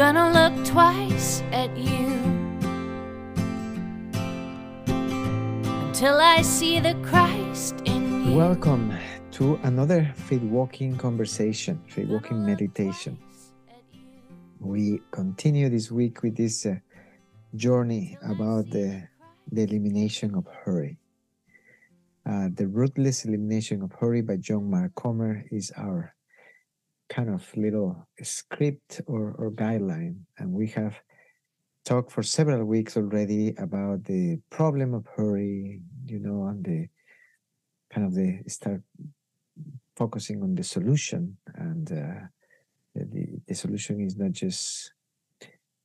gonna 0.00 0.32
look 0.32 0.64
twice 0.64 1.42
at 1.52 1.76
you 1.76 2.08
until 5.84 6.16
I 6.16 6.40
see 6.40 6.80
the 6.80 6.94
Christ 7.02 7.82
in 7.84 8.24
you. 8.24 8.34
Welcome 8.34 8.96
to 9.32 9.60
another 9.62 10.10
faith 10.16 10.40
walking 10.40 10.96
conversation, 10.96 11.82
faith 11.86 12.08
walking 12.08 12.42
meditation. 12.46 13.18
We 14.58 15.02
continue 15.10 15.68
this 15.68 15.90
week 15.90 16.22
with 16.22 16.34
this 16.34 16.64
uh, 16.64 16.76
journey 17.54 18.16
about 18.22 18.70
the, 18.70 19.06
the 19.52 19.64
elimination 19.64 20.34
of 20.34 20.46
hurry. 20.64 20.96
Uh, 22.24 22.48
the 22.54 22.68
Ruthless 22.68 23.26
Elimination 23.26 23.82
of 23.82 23.92
Hurry 23.92 24.22
by 24.22 24.36
John 24.36 24.70
Mark 24.70 24.94
Comer 24.94 25.44
is 25.50 25.70
our 25.76 26.14
kind 27.10 27.28
of 27.28 27.44
little 27.56 28.06
script 28.22 29.02
or, 29.06 29.34
or 29.36 29.50
guideline. 29.50 30.16
And 30.38 30.52
we 30.52 30.68
have 30.68 30.94
talked 31.84 32.12
for 32.12 32.22
several 32.22 32.64
weeks 32.64 32.96
already 32.96 33.54
about 33.58 34.04
the 34.04 34.38
problem 34.48 34.94
of 34.94 35.06
hurry, 35.16 35.80
you 36.06 36.20
know, 36.20 36.46
and 36.46 36.64
the 36.64 36.86
kind 37.92 38.06
of 38.06 38.14
the 38.14 38.38
start 38.46 38.82
focusing 39.96 40.42
on 40.42 40.54
the 40.54 40.62
solution. 40.62 41.36
And 41.56 41.90
uh, 41.90 42.26
the, 42.94 43.40
the 43.46 43.54
solution 43.54 44.00
is 44.00 44.16
not 44.16 44.32
just 44.32 44.92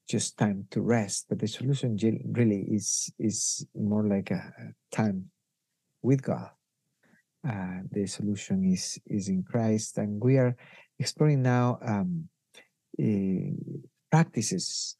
just 0.08 0.38
time 0.38 0.68
to 0.70 0.82
rest, 0.82 1.26
but 1.30 1.40
the 1.40 1.48
solution 1.48 1.98
really 2.34 2.62
is 2.70 3.12
is 3.18 3.66
more 3.76 4.08
like 4.08 4.30
a 4.30 4.54
time 4.92 5.26
with 6.04 6.22
God. 6.22 6.52
Uh, 7.48 7.80
the 7.92 8.06
solution 8.06 8.64
is 8.72 9.00
is 9.08 9.30
in 9.30 9.42
Christ, 9.42 9.98
and 9.98 10.22
we 10.22 10.38
are 10.38 10.56
exploring 11.00 11.42
now 11.42 11.80
um, 11.82 12.30
uh, 13.02 13.84
practices 14.12 14.98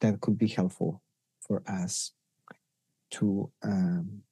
that 0.00 0.20
could 0.20 0.38
be 0.38 0.48
helpful 0.48 1.02
for 1.40 1.62
us 1.68 2.12
to 3.10 3.50
um, 3.62 4.22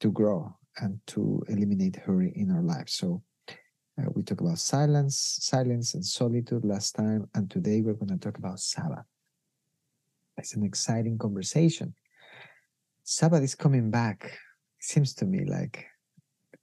to 0.00 0.10
grow 0.10 0.54
and 0.78 1.00
to 1.06 1.42
eliminate 1.48 1.96
hurry 1.96 2.32
in 2.36 2.50
our 2.50 2.62
lives. 2.62 2.94
So 2.94 3.22
uh, 3.98 4.10
we 4.14 4.22
talked 4.22 4.40
about 4.40 4.58
silence, 4.58 5.38
silence 5.40 5.94
and 5.94 6.04
solitude 6.04 6.64
last 6.64 6.94
time, 6.96 7.28
and 7.34 7.50
today 7.50 7.80
we're 7.80 7.94
going 7.94 8.08
to 8.08 8.18
talk 8.18 8.38
about 8.38 8.60
Sabbath. 8.60 9.04
It's 10.36 10.54
an 10.54 10.64
exciting 10.64 11.16
conversation. 11.16 11.94
Sabbath 13.04 13.42
is 13.42 13.54
coming 13.54 13.90
back. 13.90 14.24
It 14.24 14.84
seems 14.84 15.14
to 15.14 15.26
me 15.26 15.44
like, 15.44 15.86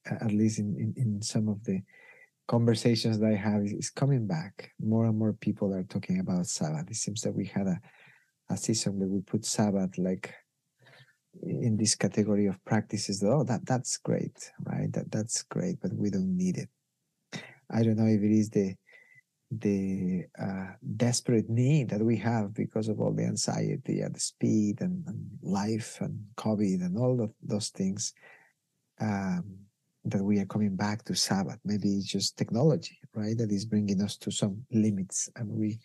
at 0.06 0.32
least 0.32 0.60
in, 0.60 0.76
in, 0.76 0.94
in 1.02 1.22
some 1.22 1.48
of 1.48 1.64
the 1.64 1.82
conversations 2.52 3.18
that 3.18 3.32
I 3.32 3.36
have 3.36 3.64
is 3.64 3.90
coming 3.90 4.28
back. 4.28 4.72
More 4.78 5.06
and 5.06 5.18
more 5.18 5.32
people 5.32 5.74
are 5.74 5.84
talking 5.84 6.20
about 6.20 6.48
Sabbath. 6.48 6.92
It 6.92 6.98
seems 6.98 7.22
that 7.22 7.34
we 7.34 7.46
had 7.46 7.68
a, 7.68 7.80
a 8.50 8.58
season 8.58 9.00
where 9.00 9.08
we 9.08 9.22
put 9.22 9.46
Sabbath 9.46 9.98
like 9.98 10.34
in 11.42 11.78
this 11.78 11.96
category 11.96 12.48
of 12.48 12.64
practices 12.66 13.22
that 13.22 13.32
oh 13.32 13.46
that 13.46 13.66
that's 13.66 13.96
great, 14.10 14.38
right? 14.66 14.92
That 14.92 15.10
that's 15.10 15.44
great, 15.44 15.78
but 15.82 15.94
we 15.94 16.10
don't 16.10 16.36
need 16.36 16.58
it. 16.58 16.70
I 17.72 17.84
don't 17.84 17.96
know 17.96 18.14
if 18.18 18.22
it 18.22 18.36
is 18.42 18.50
the 18.50 18.76
the 19.50 20.26
uh, 20.38 20.72
desperate 20.98 21.50
need 21.50 21.90
that 21.92 22.04
we 22.04 22.18
have 22.18 22.54
because 22.54 22.90
of 22.90 23.00
all 23.00 23.14
the 23.14 23.24
anxiety 23.24 24.02
and 24.02 24.14
the 24.14 24.20
speed 24.20 24.82
and, 24.82 25.06
and 25.08 25.20
life 25.42 26.00
and 26.02 26.20
COVID 26.36 26.86
and 26.86 26.98
all 26.98 27.22
of 27.22 27.32
those 27.42 27.70
things. 27.70 28.14
Um, 29.00 29.61
that 30.06 30.24
we 30.24 30.40
are 30.40 30.46
coming 30.46 30.76
back 30.76 31.04
to 31.06 31.16
Sabbath. 31.16 31.60
Maybe 31.64 31.96
it's 31.96 32.08
just 32.08 32.38
technology, 32.38 32.98
right? 33.14 33.38
That 33.38 33.52
is 33.52 33.66
bringing 33.66 34.02
us 34.02 34.18
to 34.18 34.32
some 34.32 34.64
limits. 34.72 35.30
And 35.36 35.50
we 35.50 35.80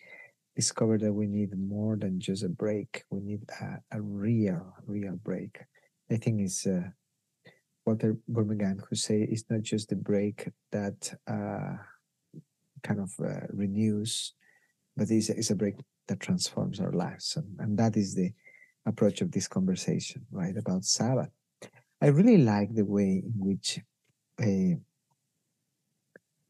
discover 0.55 0.97
that 0.97 1.13
we 1.13 1.27
need 1.27 1.57
more 1.57 1.97
than 1.97 2.19
just 2.19 2.43
a 2.43 2.49
break. 2.49 3.03
We 3.11 3.21
need 3.21 3.43
a, 3.61 3.97
a 3.97 4.01
real, 4.01 4.73
real 4.87 5.17
break. 5.23 5.59
I 6.11 6.17
think 6.17 6.41
it's 6.41 6.65
uh, 6.65 6.89
Walter 7.85 8.17
Brueggemann 8.31 8.81
who 8.89 8.95
say 8.95 9.21
it's 9.21 9.45
not 9.49 9.61
just 9.61 9.89
the 9.89 9.95
break 9.95 10.49
that 10.71 11.13
uh, 11.27 11.77
kind 12.83 12.99
of 12.99 13.13
uh, 13.23 13.45
renews, 13.49 14.33
but 14.95 15.11
it's, 15.11 15.29
it's 15.29 15.51
a 15.51 15.55
break 15.55 15.75
that 16.07 16.19
transforms 16.19 16.79
our 16.79 16.91
lives. 16.91 17.35
And, 17.35 17.59
and 17.59 17.77
that 17.77 17.95
is 17.95 18.15
the 18.15 18.31
approach 18.87 19.21
of 19.21 19.31
this 19.31 19.47
conversation, 19.47 20.25
right? 20.31 20.57
About 20.57 20.85
Sabbath. 20.85 21.29
I 22.01 22.07
really 22.07 22.37
like 22.37 22.73
the 22.73 22.85
way 22.85 23.21
in 23.25 23.33
which 23.37 23.79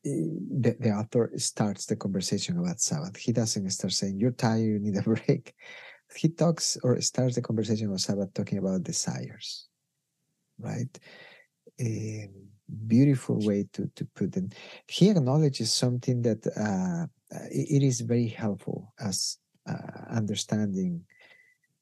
the, 0.03 0.75
the 0.79 0.91
author 0.91 1.31
starts 1.37 1.85
the 1.85 1.95
conversation 1.95 2.57
about 2.57 2.79
Sabbath. 2.79 3.17
He 3.17 3.31
doesn't 3.31 3.69
start 3.71 3.93
saying, 3.93 4.19
You're 4.19 4.31
tired, 4.31 4.59
you 4.59 4.79
need 4.79 4.97
a 4.97 5.01
break. 5.15 5.53
He 6.15 6.29
talks 6.29 6.77
or 6.83 6.99
starts 7.01 7.35
the 7.35 7.41
conversation 7.41 7.87
about 7.87 7.99
Sabbath 7.99 8.33
talking 8.33 8.59
about 8.59 8.83
desires, 8.83 9.67
right? 10.59 10.99
A 11.81 12.29
beautiful 12.87 13.39
way 13.45 13.67
to, 13.73 13.89
to 13.95 14.05
put 14.15 14.37
it. 14.37 14.53
He 14.87 15.09
acknowledges 15.09 15.73
something 15.73 16.21
that 16.21 16.47
uh, 16.47 17.07
it 17.51 17.83
is 17.83 18.01
very 18.01 18.27
helpful 18.27 18.93
as 18.99 19.37
uh, 19.69 19.73
understanding 20.09 21.01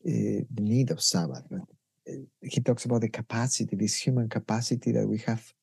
uh, 0.07 0.41
the 0.53 0.61
need 0.61 0.89
of 0.89 1.01
Sabbath. 1.01 1.43
Uh, 1.51 2.13
he 2.41 2.61
talks 2.61 2.85
about 2.85 3.01
the 3.01 3.09
capacity, 3.09 3.75
this 3.75 3.95
human 3.95 4.27
capacity 4.27 4.91
that 4.91 5.07
we 5.07 5.19
have 5.19 5.53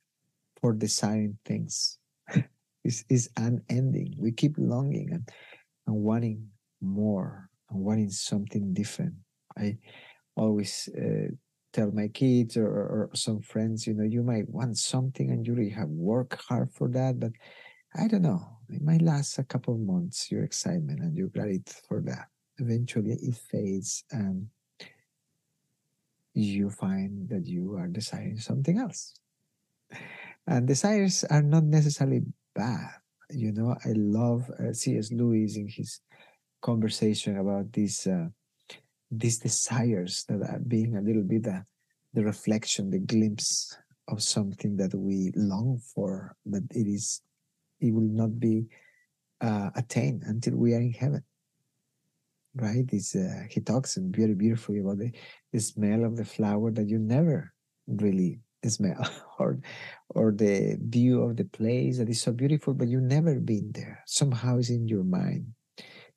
for 0.62 0.72
desiring 0.72 1.36
things 1.44 1.98
is, 2.84 3.04
is 3.10 3.28
unending. 3.36 4.14
We 4.16 4.30
keep 4.30 4.54
longing 4.56 5.10
and, 5.12 5.28
and 5.86 5.96
wanting 5.96 6.48
more 6.80 7.50
and 7.68 7.80
wanting 7.80 8.10
something 8.10 8.72
different. 8.72 9.14
I 9.58 9.76
always 10.36 10.88
uh, 10.96 11.34
tell 11.72 11.90
my 11.90 12.08
kids 12.08 12.56
or, 12.56 12.66
or, 12.66 13.10
some 13.14 13.40
friends, 13.40 13.86
you 13.86 13.94
know, 13.94 14.04
you 14.04 14.22
might 14.22 14.48
want 14.48 14.78
something 14.78 15.30
and 15.30 15.46
you 15.46 15.54
really 15.54 15.70
have 15.70 15.88
worked 15.88 16.40
hard 16.40 16.70
for 16.72 16.88
that, 16.88 17.18
but 17.18 17.32
I 17.96 18.06
don't 18.06 18.22
know. 18.22 18.46
It 18.70 18.82
might 18.82 19.02
last 19.02 19.38
a 19.38 19.44
couple 19.44 19.74
of 19.74 19.80
months, 19.80 20.30
your 20.30 20.44
excitement 20.44 21.00
and 21.00 21.16
your 21.16 21.28
gratitude 21.28 21.68
for 21.88 22.00
that. 22.02 22.28
Eventually 22.58 23.12
it 23.12 23.34
fades 23.34 24.04
and 24.12 24.46
you 26.34 26.70
find 26.70 27.28
that 27.28 27.46
you 27.46 27.74
are 27.74 27.88
desiring 27.88 28.38
something 28.38 28.78
else. 28.78 29.14
And 30.46 30.66
desires 30.66 31.24
are 31.24 31.42
not 31.42 31.64
necessarily 31.64 32.22
bad. 32.54 32.90
You 33.30 33.52
know, 33.52 33.76
I 33.84 33.92
love 33.94 34.50
uh, 34.50 34.72
C.S. 34.72 35.12
Lewis 35.12 35.56
in 35.56 35.68
his 35.68 36.00
conversation 36.60 37.38
about 37.38 37.72
these 37.72 38.06
uh, 38.06 38.28
these 39.10 39.38
desires 39.38 40.24
that 40.28 40.42
are 40.42 40.60
being 40.66 40.96
a 40.96 41.00
little 41.00 41.22
bit 41.22 41.46
uh, 41.46 41.60
the 42.14 42.24
reflection, 42.24 42.90
the 42.90 42.98
glimpse 42.98 43.76
of 44.08 44.22
something 44.22 44.76
that 44.76 44.94
we 44.94 45.32
long 45.34 45.80
for, 45.94 46.34
but 46.44 46.62
it 46.70 46.86
is 46.86 47.22
it 47.80 47.92
will 47.92 48.02
not 48.02 48.38
be 48.38 48.66
uh, 49.40 49.70
attained 49.74 50.22
until 50.26 50.56
we 50.56 50.74
are 50.74 50.80
in 50.80 50.92
heaven. 50.92 51.22
Right? 52.54 52.84
Uh, 52.92 53.48
he 53.50 53.60
talks 53.60 53.96
very 53.96 54.34
beautifully 54.34 54.80
about 54.80 54.98
the, 54.98 55.10
the 55.52 55.60
smell 55.60 56.04
of 56.04 56.16
the 56.16 56.24
flower 56.24 56.70
that 56.70 56.88
you 56.88 56.98
never 56.98 57.52
really 57.86 58.40
smell 58.70 59.08
or 59.38 59.58
or 60.10 60.32
the 60.32 60.76
view 60.80 61.22
of 61.22 61.36
the 61.36 61.44
place 61.44 61.98
that 61.98 62.08
is 62.08 62.20
so 62.20 62.32
beautiful 62.32 62.74
but 62.74 62.88
you've 62.88 63.02
never 63.02 63.40
been 63.40 63.72
there. 63.72 64.02
Somehow 64.06 64.58
it's 64.58 64.70
in 64.70 64.88
your 64.88 65.04
mind. 65.04 65.46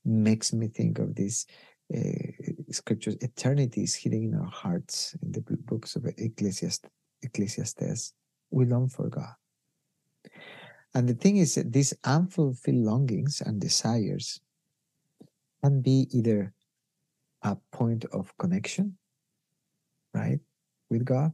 Makes 0.04 0.54
me 0.54 0.68
think 0.68 1.00
of 1.00 1.16
this 1.16 1.48
uh, 1.96 2.32
scriptures 2.72 3.16
eternity 3.22 3.84
is 3.84 3.96
hidden 3.96 4.24
in 4.24 4.36
our 4.36 4.52
hearts 4.52 5.16
in 5.22 5.32
the 5.32 5.42
books 5.42 5.96
of 5.96 6.06
ecclesiastes, 6.06 6.90
ecclesiastes. 7.22 8.14
We 8.52 8.66
long 8.66 8.90
for 8.90 9.10
god. 9.10 9.34
And 10.94 11.10
the 11.10 11.14
thing 11.14 11.38
is 11.38 11.56
that 11.56 11.74
these 11.74 11.94
unfulfilled 12.04 12.78
longings 12.78 13.42
and 13.42 13.60
desires 13.60 14.40
can 15.64 15.82
be 15.82 16.08
either 16.12 16.54
a 17.42 17.58
point 17.72 18.06
of 18.06 18.36
connection 18.38 18.98
right 20.14 20.40
with 20.90 21.06
god 21.06 21.32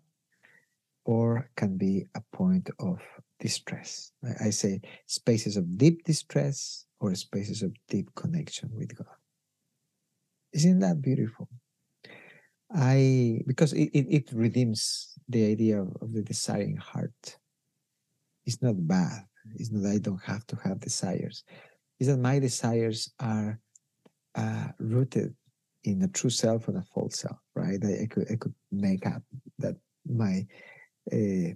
or 1.06 1.50
can 1.56 1.78
be 1.78 2.06
a 2.16 2.22
point 2.32 2.70
of 2.80 3.00
distress. 3.40 4.12
I 4.40 4.52
say 4.52 4.82
spaces 5.08 5.58
of 5.58 5.78
deep 5.78 6.04
distress 6.04 6.86
or 7.00 7.14
spaces 7.16 7.64
of 7.64 7.72
deep 7.90 8.14
connection 8.16 8.70
with 8.74 8.96
God. 8.96 9.08
Isn't 10.54 10.80
that 10.80 11.02
beautiful? 11.02 11.48
I 12.74 13.42
because 13.48 13.74
it, 13.74 13.90
it, 13.94 14.06
it 14.10 14.32
redeems 14.32 15.14
the 15.28 15.52
idea 15.52 15.82
of, 15.82 15.90
of, 16.02 16.14
the 16.14 16.22
desiring 16.22 16.78
heart. 16.78 17.38
It's 18.46 18.62
not 18.62 18.76
bad. 18.88 19.26
It's 19.56 19.72
not 19.72 19.90
I 19.90 19.98
don't 19.98 20.24
have 20.24 20.46
to 20.48 20.56
have 20.64 20.80
desires. 20.80 21.44
It's 22.00 22.10
that 22.10 22.18
my 22.18 22.40
desires 22.40 23.12
are 23.20 23.60
uh, 24.36 24.68
rooted 24.80 25.36
in 25.84 26.02
a 26.04 26.08
true 26.08 26.30
self 26.30 26.68
and 26.68 26.78
a 26.78 26.86
false 26.94 27.20
self, 27.20 27.38
right? 27.56 27.80
I, 27.84 28.04
I 28.04 28.08
could 28.08 28.28
I 28.32 28.36
could 28.36 28.54
make 28.72 29.06
up 29.06 29.24
that 29.60 29.76
my 30.08 30.46
uh, 31.12 31.54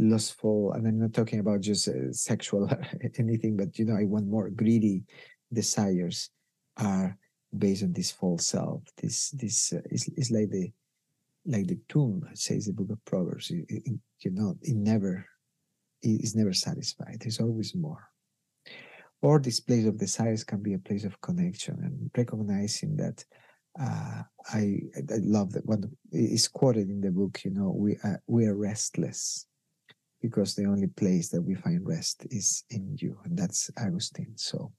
lustful, 0.00 0.72
and 0.72 0.86
I'm 0.86 0.98
not 0.98 1.12
talking 1.12 1.40
about 1.40 1.60
just 1.60 1.88
uh, 1.88 2.12
sexual 2.12 2.68
anything, 3.18 3.56
but 3.56 3.78
you 3.78 3.84
know, 3.84 3.96
I 3.96 4.04
want 4.04 4.26
more 4.26 4.50
greedy, 4.50 5.04
desires 5.52 6.30
are 6.76 7.16
based 7.56 7.82
on 7.82 7.92
this 7.92 8.10
false 8.10 8.46
self. 8.46 8.82
This 8.96 9.30
this 9.30 9.72
uh, 9.72 9.82
is, 9.90 10.08
is 10.16 10.30
like 10.30 10.50
the 10.50 10.72
like 11.46 11.66
the 11.66 11.78
tomb 11.88 12.28
says 12.34 12.66
the 12.66 12.72
book 12.72 12.90
of 12.90 13.04
Proverbs. 13.04 13.50
It, 13.50 13.66
it, 13.68 13.98
you 14.20 14.30
know, 14.30 14.56
it 14.62 14.76
never 14.76 15.26
it 16.02 16.22
is 16.22 16.34
never 16.34 16.52
satisfied. 16.52 17.18
There's 17.20 17.40
always 17.40 17.74
more. 17.74 18.08
Or 19.22 19.38
this 19.38 19.60
place 19.60 19.86
of 19.86 19.98
desires 19.98 20.44
can 20.44 20.62
be 20.62 20.72
a 20.72 20.78
place 20.78 21.04
of 21.04 21.20
connection 21.20 21.78
and 21.82 22.10
recognizing 22.16 22.96
that 22.96 23.24
uh, 23.78 24.22
I 24.52 24.80
I 24.96 25.18
love 25.22 25.52
that 25.52 25.66
one 25.66 25.84
is 26.12 26.48
quoted 26.48 26.88
in 26.88 27.00
the 27.00 27.10
book. 27.10 27.44
You 27.44 27.52
know, 27.52 27.70
we 27.76 27.96
are, 28.02 28.22
we 28.26 28.46
are 28.46 28.56
restless 28.56 29.46
because 30.20 30.54
the 30.54 30.66
only 30.66 30.88
place 30.88 31.28
that 31.30 31.42
we 31.42 31.54
find 31.54 31.86
rest 31.86 32.26
is 32.30 32.64
in 32.70 32.96
you, 33.00 33.18
and 33.24 33.38
that's 33.38 33.70
Augustine. 33.78 34.32
So 34.36 34.72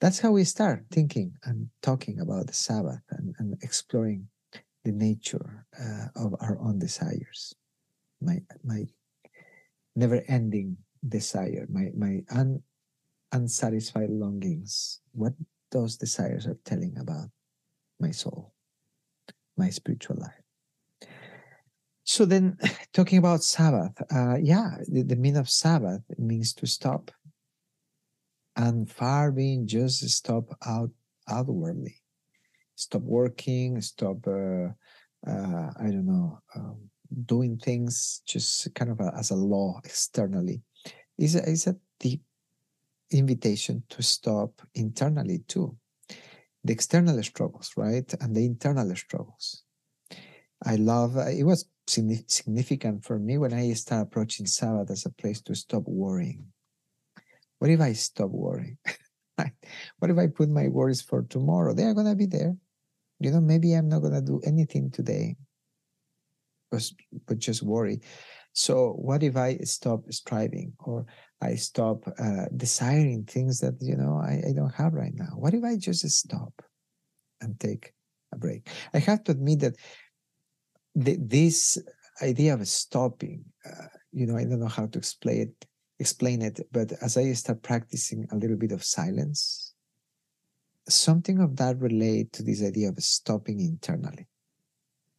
that's 0.00 0.20
how 0.20 0.30
we 0.30 0.44
start 0.44 0.84
thinking 0.90 1.34
and 1.44 1.68
talking 1.82 2.20
about 2.20 2.46
the 2.46 2.54
Sabbath 2.54 3.02
and, 3.10 3.34
and 3.38 3.56
exploring 3.62 4.28
the 4.84 4.92
nature 4.92 5.66
uh, 5.78 6.06
of 6.16 6.34
our 6.40 6.58
own 6.60 6.78
desires. 6.78 7.54
My 8.20 8.42
my 8.64 8.84
never-ending 9.96 10.76
desire, 11.06 11.66
my 11.70 11.90
my 11.96 12.22
un, 12.30 12.62
unsatisfied 13.32 14.10
longings. 14.10 15.00
What 15.12 15.34
those 15.70 15.96
desires 15.96 16.46
are 16.46 16.58
telling 16.64 16.96
about 16.98 17.28
my 18.00 18.10
soul, 18.10 18.52
my 19.56 19.70
spiritual 19.70 20.16
life. 20.16 21.10
So 22.04 22.24
then, 22.24 22.56
talking 22.92 23.18
about 23.18 23.42
Sabbath, 23.42 24.00
uh, 24.10 24.36
yeah, 24.40 24.76
the, 24.88 25.02
the 25.02 25.16
meaning 25.16 25.40
of 25.40 25.50
Sabbath 25.50 26.02
means 26.18 26.54
to 26.54 26.66
stop, 26.66 27.10
and 28.56 28.90
far 28.90 29.30
being 29.30 29.66
just 29.66 30.08
stop 30.08 30.56
out 30.66 30.90
outwardly, 31.28 32.00
stop 32.74 33.02
working, 33.02 33.80
stop. 33.80 34.26
Uh, 34.26 34.68
uh, 35.26 35.70
I 35.80 35.90
don't 35.90 36.06
know, 36.06 36.40
um, 36.54 36.78
doing 37.26 37.58
things 37.58 38.22
just 38.26 38.72
kind 38.74 38.90
of 38.90 39.00
a, 39.00 39.12
as 39.18 39.30
a 39.30 39.34
law 39.36 39.80
externally. 39.84 40.62
Is 41.18 41.34
a, 41.34 41.42
is 41.48 41.66
a 41.66 41.76
deep 41.98 42.22
invitation 43.10 43.82
to 43.88 44.02
stop 44.02 44.62
internally 44.74 45.40
too 45.48 45.76
the 46.64 46.72
external 46.72 47.22
struggles, 47.22 47.72
right? 47.76 48.12
And 48.20 48.34
the 48.34 48.44
internal 48.44 48.94
struggles. 48.96 49.62
I 50.64 50.76
love, 50.76 51.16
it 51.16 51.44
was 51.44 51.66
significant 51.86 53.04
for 53.04 53.18
me 53.18 53.38
when 53.38 53.54
I 53.54 53.72
started 53.72 54.08
approaching 54.08 54.46
Sabbath 54.46 54.90
as 54.90 55.06
a 55.06 55.10
place 55.10 55.40
to 55.42 55.54
stop 55.54 55.84
worrying. 55.86 56.46
What 57.58 57.70
if 57.70 57.80
I 57.80 57.92
stop 57.92 58.30
worrying? 58.30 58.78
what 59.98 60.10
if 60.10 60.18
I 60.18 60.26
put 60.26 60.48
my 60.48 60.68
worries 60.68 61.02
for 61.02 61.22
tomorrow? 61.22 61.74
They 61.74 61.84
are 61.84 61.94
going 61.94 62.06
to 62.06 62.14
be 62.14 62.26
there. 62.26 62.56
You 63.20 63.30
know, 63.32 63.40
maybe 63.40 63.74
I'm 63.74 63.88
not 63.88 64.00
going 64.00 64.14
to 64.14 64.20
do 64.20 64.40
anything 64.44 64.90
today, 64.90 65.36
but 66.70 67.38
just 67.38 67.62
worry. 67.62 68.00
So, 68.52 68.92
what 68.92 69.22
if 69.22 69.36
I 69.36 69.58
stop 69.58 70.04
striving 70.10 70.72
or 70.80 71.06
I 71.40 71.54
stop 71.54 72.04
uh, 72.18 72.46
desiring 72.56 73.24
things 73.24 73.60
that 73.60 73.74
you 73.80 73.96
know 73.96 74.20
I, 74.22 74.42
I 74.48 74.52
don't 74.52 74.74
have 74.74 74.94
right 74.94 75.14
now? 75.14 75.32
What 75.36 75.54
if 75.54 75.64
I 75.64 75.76
just 75.76 76.08
stop 76.08 76.62
and 77.40 77.58
take 77.60 77.92
a 78.32 78.38
break? 78.38 78.68
I 78.92 78.98
have 78.98 79.24
to 79.24 79.32
admit 79.32 79.60
that 79.60 79.76
the, 80.94 81.16
this 81.20 81.78
idea 82.22 82.54
of 82.54 82.66
stopping, 82.66 83.44
uh, 83.64 83.86
you 84.12 84.26
know, 84.26 84.36
I 84.36 84.44
don't 84.44 84.60
know 84.60 84.66
how 84.66 84.86
to 84.86 84.98
explain 84.98 85.42
it, 85.42 85.66
explain 86.00 86.42
it, 86.42 86.60
but 86.72 86.92
as 87.00 87.16
I 87.16 87.32
start 87.32 87.62
practicing 87.62 88.26
a 88.32 88.36
little 88.36 88.56
bit 88.56 88.72
of 88.72 88.82
silence, 88.82 89.74
something 90.88 91.40
of 91.40 91.56
that 91.56 91.78
relate 91.78 92.32
to 92.32 92.42
this 92.42 92.62
idea 92.62 92.88
of 92.88 92.98
stopping 92.98 93.60
internally, 93.60 94.26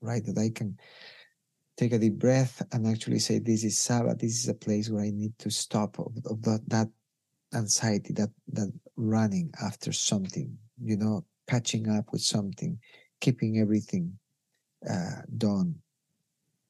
right? 0.01 0.25
That 0.25 0.37
I 0.37 0.49
can 0.49 0.77
take 1.79 1.93
a 1.93 1.97
deep 1.97 2.19
breath 2.19 2.61
and 2.73 2.85
actually 2.85 3.19
say, 3.19 3.39
This 3.39 3.63
is 3.63 3.79
Sabbath. 3.79 4.19
This 4.19 4.43
is 4.43 4.49
a 4.49 4.53
place 4.53 4.89
where 4.89 5.03
I 5.03 5.11
need 5.11 5.37
to 5.39 5.49
stop 5.49 5.97
of, 5.97 6.11
of 6.25 6.41
that, 6.43 6.61
that 6.67 6.89
anxiety, 7.53 8.13
that, 8.13 8.29
that 8.51 8.71
running 8.97 9.49
after 9.63 9.93
something, 9.93 10.57
you 10.83 10.97
know, 10.97 11.23
catching 11.47 11.89
up 11.89 12.11
with 12.11 12.21
something, 12.21 12.77
keeping 13.21 13.59
everything 13.59 14.11
uh, 14.89 15.21
done. 15.37 15.75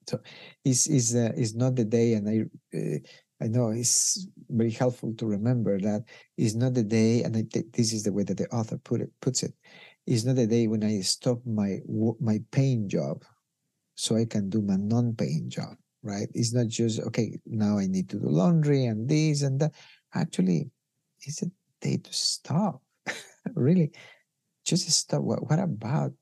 So 0.07 0.19
is 0.63 0.87
is 0.87 1.15
uh, 1.15 1.31
is 1.35 1.55
not 1.55 1.75
the 1.75 1.85
day, 1.85 2.13
and 2.13 2.27
I 2.27 2.77
uh, 2.77 2.97
I 3.41 3.47
know 3.47 3.69
it's 3.69 4.27
very 4.49 4.71
helpful 4.71 5.13
to 5.13 5.25
remember 5.27 5.79
that 5.79 6.03
is 6.35 6.55
not 6.55 6.73
the 6.73 6.83
day, 6.83 7.21
and 7.21 7.37
I 7.37 7.43
th- 7.51 7.67
this 7.73 7.93
is 7.93 8.03
the 8.03 8.13
way 8.13 8.23
that 8.23 8.37
the 8.37 8.49
author 8.49 8.77
put 8.77 9.01
it 9.01 9.11
puts 9.21 9.43
it. 9.43 9.53
it. 10.07 10.13
Is 10.13 10.25
not 10.25 10.35
the 10.37 10.47
day 10.47 10.65
when 10.67 10.83
I 10.83 11.01
stop 11.01 11.45
my 11.45 11.79
my 12.19 12.41
pain 12.51 12.89
job 12.89 13.23
so 13.99 14.15
I 14.15 14.23
can 14.23 14.49
do 14.49 14.61
my 14.61 14.77
non-paying 14.77 15.49
job, 15.49 15.75
right? 16.03 16.29
It's 16.33 16.53
not 16.53 16.69
just, 16.69 17.01
okay, 17.01 17.37
now 17.45 17.77
I 17.77 17.85
need 17.87 18.07
to 18.11 18.17
do 18.17 18.29
laundry 18.29 18.85
and 18.85 19.09
this 19.09 19.41
and 19.41 19.59
that. 19.59 19.73
Actually, 20.15 20.71
it's 21.19 21.41
a 21.41 21.51
day 21.81 21.97
to 21.97 22.13
stop. 22.13 22.81
really, 23.55 23.91
just 24.65 24.89
stop. 24.89 25.21
What, 25.21 25.49
what 25.49 25.59
about 25.59 26.13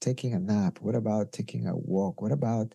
taking 0.00 0.34
a 0.34 0.38
nap? 0.38 0.78
What 0.80 0.94
about 0.94 1.32
taking 1.32 1.66
a 1.66 1.74
walk? 1.76 2.22
What 2.22 2.30
about 2.30 2.72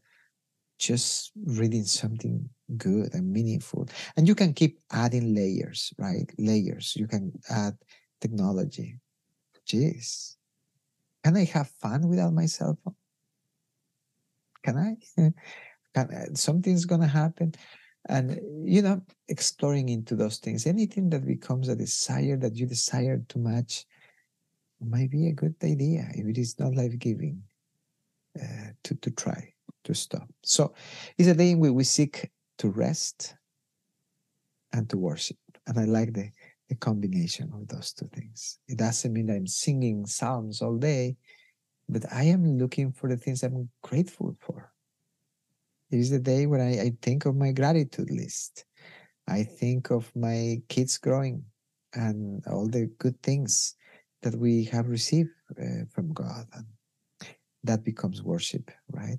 just 0.78 1.32
reading 1.46 1.86
something 1.86 2.50
good 2.76 3.14
and 3.14 3.32
meaningful? 3.32 3.88
And 4.18 4.28
you 4.28 4.36
can 4.36 4.52
keep 4.52 4.78
adding 4.92 5.34
layers, 5.34 5.94
right? 5.98 6.30
Layers. 6.38 6.98
You 6.98 7.08
can 7.08 7.32
add 7.50 7.78
technology. 8.20 9.00
Jeez. 9.66 10.36
Can 11.24 11.38
I 11.38 11.46
have 11.46 11.70
fun 11.80 12.10
without 12.10 12.34
my 12.34 12.46
cell 12.46 12.78
phone? 12.84 12.99
Can 14.64 14.78
I? 14.78 14.96
Can, 15.96 16.14
uh, 16.14 16.36
something's 16.36 16.86
going 16.86 17.02
to 17.02 17.08
happen. 17.08 17.54
And, 18.08 18.40
you 18.64 18.82
know, 18.82 19.02
exploring 19.28 19.90
into 19.90 20.16
those 20.16 20.38
things, 20.38 20.68
anything 20.68 21.10
that 21.10 21.26
becomes 21.26 21.68
a 21.68 21.76
desire 21.76 22.38
that 22.38 22.56
you 22.56 22.66
desire 22.66 23.22
too 23.28 23.40
much 23.40 23.86
might 24.80 25.12
be 25.12 25.28
a 25.28 25.34
good 25.34 25.56
idea 25.64 26.08
if 26.14 26.26
it 26.26 26.38
is 26.38 26.58
not 26.60 26.76
life 26.76 26.98
giving 26.98 27.42
uh, 28.40 28.72
to, 28.84 28.96
to 28.96 29.12
try 29.12 29.52
to 29.84 29.94
stop. 29.94 30.28
So 30.44 30.74
it's 31.18 31.28
a 31.28 31.34
day 31.34 31.52
in 31.52 31.60
which 31.60 31.72
we 31.72 31.84
seek 31.84 32.30
to 32.60 32.70
rest 32.70 33.36
and 34.72 34.90
to 34.90 34.98
worship. 34.98 35.38
And 35.68 35.80
I 35.80 35.86
like 35.86 36.14
the, 36.14 36.30
the 36.70 36.76
combination 36.76 37.52
of 37.54 37.68
those 37.68 37.94
two 37.94 38.10
things. 38.14 38.60
It 38.68 38.78
doesn't 38.78 39.12
mean 39.12 39.30
I'm 39.30 39.48
singing 39.48 40.06
psalms 40.06 40.62
all 40.62 40.78
day, 40.78 41.18
but 41.90 42.06
I 42.14 42.24
am 42.24 42.58
looking 42.60 42.92
for 42.92 43.10
the 43.10 43.18
things 43.18 43.44
I'm 43.44 43.70
grateful 43.82 44.38
for. 44.40 44.72
It 45.92 45.98
is 45.98 46.12
the 46.12 46.20
day 46.20 46.46
when 46.46 46.62
I, 46.62 46.82
I 46.82 46.92
think 47.02 47.26
of 47.26 47.36
my 47.36 47.52
gratitude 47.52 48.12
list. 48.12 48.66
I 49.28 49.44
think 49.44 49.90
of 49.90 50.12
my 50.16 50.62
kids 50.70 50.98
growing 51.00 51.44
and 51.94 52.46
all 52.46 52.68
the 52.68 52.92
good 53.00 53.22
things 53.24 53.76
that 54.22 54.36
we 54.36 54.66
have 54.66 54.88
received 54.88 55.32
uh, 55.60 55.86
from 55.92 56.14
God. 56.14 56.46
And 56.54 56.66
that 57.64 57.84
becomes 57.84 58.22
worship, 58.22 58.70
right? 58.92 59.18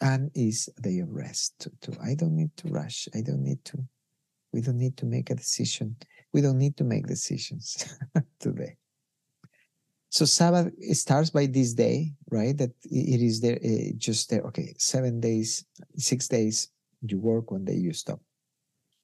And 0.00 0.30
is 0.34 0.68
a 0.76 0.82
day 0.82 0.98
of 0.98 1.10
rest 1.10 1.68
too. 1.80 1.92
I 2.02 2.14
don't 2.14 2.34
need 2.34 2.56
to 2.58 2.68
rush. 2.68 3.08
I 3.14 3.20
don't 3.20 3.42
need 3.42 3.64
to, 3.66 3.78
we 4.52 4.60
don't 4.60 4.78
need 4.78 4.96
to 4.98 5.06
make 5.06 5.30
a 5.30 5.34
decision. 5.34 5.96
We 6.32 6.40
don't 6.40 6.58
need 6.58 6.76
to 6.78 6.84
make 6.84 7.06
decisions 7.06 7.96
today. 8.40 8.76
So 10.18 10.24
Sabbath 10.24 10.74
starts 10.96 11.30
by 11.30 11.46
this 11.46 11.74
day, 11.74 12.10
right? 12.28 12.58
That 12.58 12.72
it 12.82 13.22
is 13.22 13.40
there, 13.40 13.56
uh, 13.64 13.92
just 13.98 14.28
there. 14.28 14.42
Okay, 14.46 14.74
seven 14.76 15.20
days, 15.20 15.64
six 15.94 16.26
days 16.26 16.72
you 17.02 17.20
work, 17.20 17.52
one 17.52 17.64
day 17.64 17.76
you 17.76 17.92
stop. 17.92 18.18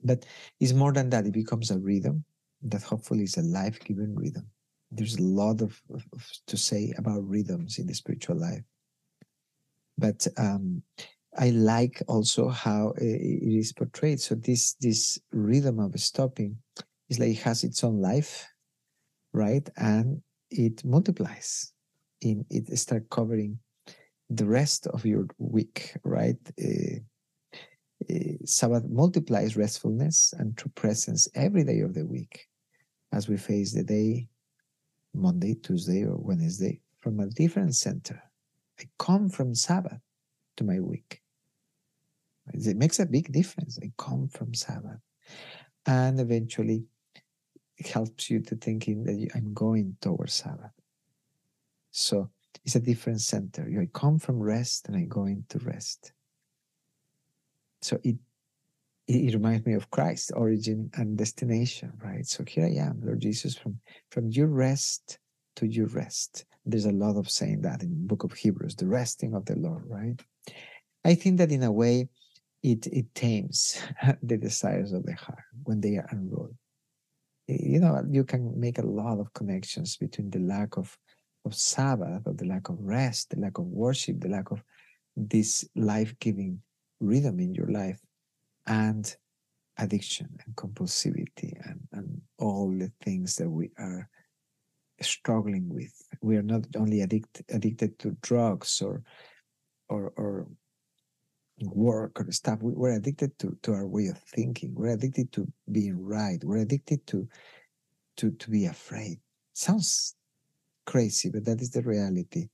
But 0.02 0.26
it's 0.58 0.72
more 0.72 0.92
than 0.92 1.10
that. 1.10 1.24
It 1.24 1.32
becomes 1.32 1.70
a 1.70 1.78
rhythm 1.78 2.24
that 2.62 2.82
hopefully 2.82 3.22
is 3.22 3.36
a 3.36 3.42
life-giving 3.42 4.16
rhythm. 4.16 4.48
There's 4.90 5.14
a 5.14 5.22
lot 5.22 5.62
of, 5.62 5.80
of, 5.94 6.04
of 6.12 6.28
to 6.48 6.56
say 6.56 6.92
about 6.98 7.28
rhythms 7.28 7.78
in 7.78 7.86
the 7.86 7.94
spiritual 7.94 8.40
life. 8.40 8.64
But 9.96 10.26
um, 10.36 10.82
I 11.38 11.50
like 11.50 12.02
also 12.08 12.48
how 12.48 12.88
uh, 12.88 13.04
it 13.04 13.54
is 13.56 13.72
portrayed. 13.72 14.20
So 14.20 14.34
this 14.34 14.74
this 14.80 15.16
rhythm 15.30 15.78
of 15.78 15.94
stopping 16.00 16.58
is 17.08 17.20
like 17.20 17.30
it 17.30 17.42
has 17.42 17.62
its 17.62 17.84
own 17.84 18.00
life, 18.00 18.48
right? 19.32 19.68
And 19.76 20.20
it 20.56 20.84
multiplies 20.84 21.72
in 22.20 22.44
it 22.50 22.66
start 22.78 23.08
covering 23.10 23.58
the 24.30 24.46
rest 24.46 24.86
of 24.88 25.04
your 25.04 25.26
week 25.38 25.96
right? 26.04 26.38
Uh, 26.62 26.98
uh, 28.10 28.36
sabbath 28.44 28.84
multiplies 28.88 29.56
restfulness 29.56 30.34
and 30.38 30.56
true 30.56 30.72
presence 30.74 31.28
every 31.34 31.64
day 31.64 31.80
of 31.80 31.94
the 31.94 32.04
week 32.04 32.48
as 33.12 33.28
we 33.28 33.36
face 33.36 33.72
the 33.72 33.84
day 33.84 34.28
monday 35.14 35.54
tuesday 35.54 36.04
or 36.04 36.16
wednesday 36.16 36.80
from 37.04 37.20
a 37.20 37.26
different 37.26 37.76
center. 37.76 38.18
I 38.80 38.84
come 38.98 39.28
from 39.28 39.54
sabbath 39.54 40.00
to 40.56 40.64
my 40.64 40.80
week. 40.80 41.20
It 42.54 42.78
makes 42.78 42.98
a 42.98 43.04
big 43.04 43.30
difference. 43.30 43.78
I 43.82 43.92
come 43.98 44.28
from 44.28 44.54
sabbath. 44.54 45.00
And 45.84 46.18
eventually 46.18 46.84
helps 47.82 48.30
you 48.30 48.40
to 48.40 48.56
thinking 48.56 49.04
that 49.04 49.30
I'm 49.34 49.52
going 49.52 49.96
towards 50.00 50.34
Sabbath. 50.34 50.70
So 51.90 52.30
it's 52.64 52.76
a 52.76 52.80
different 52.80 53.20
center. 53.20 53.68
I 53.80 53.88
come 53.92 54.18
from 54.18 54.40
rest 54.40 54.88
and 54.88 54.96
I 54.96 55.02
go 55.02 55.26
into 55.26 55.58
rest. 55.58 56.12
So 57.82 57.98
it 58.02 58.16
it, 59.06 59.34
reminds 59.34 59.66
me 59.66 59.74
of 59.74 59.90
Christ, 59.90 60.32
origin 60.34 60.90
and 60.94 61.18
destination, 61.18 61.92
right? 62.02 62.26
So 62.26 62.42
here 62.46 62.64
I 62.64 62.86
am, 62.86 63.02
Lord 63.02 63.20
Jesus, 63.20 63.54
from 63.54 63.78
from 64.10 64.30
your 64.30 64.46
rest 64.46 65.18
to 65.56 65.66
your 65.66 65.88
rest. 65.88 66.46
There's 66.64 66.86
a 66.86 66.92
lot 66.92 67.16
of 67.16 67.30
saying 67.30 67.60
that 67.62 67.82
in 67.82 67.90
the 67.90 68.06
book 68.06 68.24
of 68.24 68.32
Hebrews, 68.32 68.76
the 68.76 68.86
resting 68.86 69.34
of 69.34 69.44
the 69.44 69.56
Lord, 69.56 69.84
right? 69.86 70.18
I 71.04 71.14
think 71.14 71.36
that 71.36 71.52
in 71.52 71.62
a 71.62 71.72
way 71.72 72.08
it 72.62 72.86
it 72.86 73.14
tames 73.14 73.78
the 74.22 74.38
desires 74.38 74.92
of 74.92 75.04
the 75.04 75.14
heart 75.14 75.44
when 75.64 75.80
they 75.80 75.96
are 75.96 76.08
unrolled. 76.10 76.56
You 77.46 77.80
know, 77.80 78.02
you 78.10 78.24
can 78.24 78.58
make 78.58 78.78
a 78.78 78.86
lot 78.86 79.18
of 79.18 79.32
connections 79.34 79.96
between 79.96 80.30
the 80.30 80.38
lack 80.38 80.76
of 80.76 80.96
of 81.44 81.54
Sabbath, 81.54 82.22
or 82.26 82.32
the 82.32 82.46
lack 82.46 82.70
of 82.70 82.78
rest, 82.80 83.28
the 83.30 83.38
lack 83.38 83.58
of 83.58 83.66
worship, 83.66 84.18
the 84.20 84.30
lack 84.30 84.50
of 84.50 84.62
this 85.14 85.68
life-giving 85.76 86.58
rhythm 87.00 87.38
in 87.38 87.54
your 87.54 87.68
life, 87.68 88.00
and 88.66 89.14
addiction 89.76 90.28
and 90.46 90.56
compulsivity 90.56 91.52
and, 91.68 91.80
and 91.92 92.22
all 92.38 92.70
the 92.70 92.90
things 93.02 93.36
that 93.36 93.50
we 93.50 93.70
are 93.78 94.08
struggling 95.02 95.68
with. 95.68 95.92
We 96.22 96.36
are 96.36 96.42
not 96.42 96.64
only 96.76 97.02
addict, 97.02 97.42
addicted 97.50 97.98
to 97.98 98.16
drugs 98.22 98.80
or 98.80 99.02
or 99.90 100.12
or 100.16 100.46
work 101.62 102.20
or 102.20 102.30
stuff. 102.32 102.60
We, 102.62 102.72
we're 102.72 102.96
addicted 102.96 103.38
to, 103.40 103.56
to 103.62 103.72
our 103.72 103.86
way 103.86 104.06
of 104.08 104.18
thinking. 104.18 104.74
We're 104.74 104.94
addicted 104.94 105.32
to 105.32 105.46
being 105.70 106.04
right. 106.04 106.42
We're 106.42 106.58
addicted 106.58 107.06
to 107.08 107.28
to 108.16 108.30
to 108.30 108.50
be 108.50 108.66
afraid. 108.66 109.18
Sounds 109.52 110.16
crazy, 110.86 111.30
but 111.30 111.44
that 111.44 111.60
is 111.60 111.70
the 111.70 111.82
reality 111.82 112.48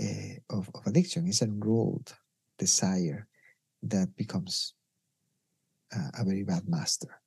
uh, 0.00 0.38
of, 0.50 0.70
of 0.74 0.86
addiction. 0.86 1.26
It's 1.26 1.42
an 1.42 1.50
unruled 1.50 2.14
desire 2.58 3.26
that 3.82 4.14
becomes 4.16 4.74
uh, 5.94 6.10
a 6.18 6.24
very 6.24 6.44
bad 6.44 6.68
master. 6.68 7.20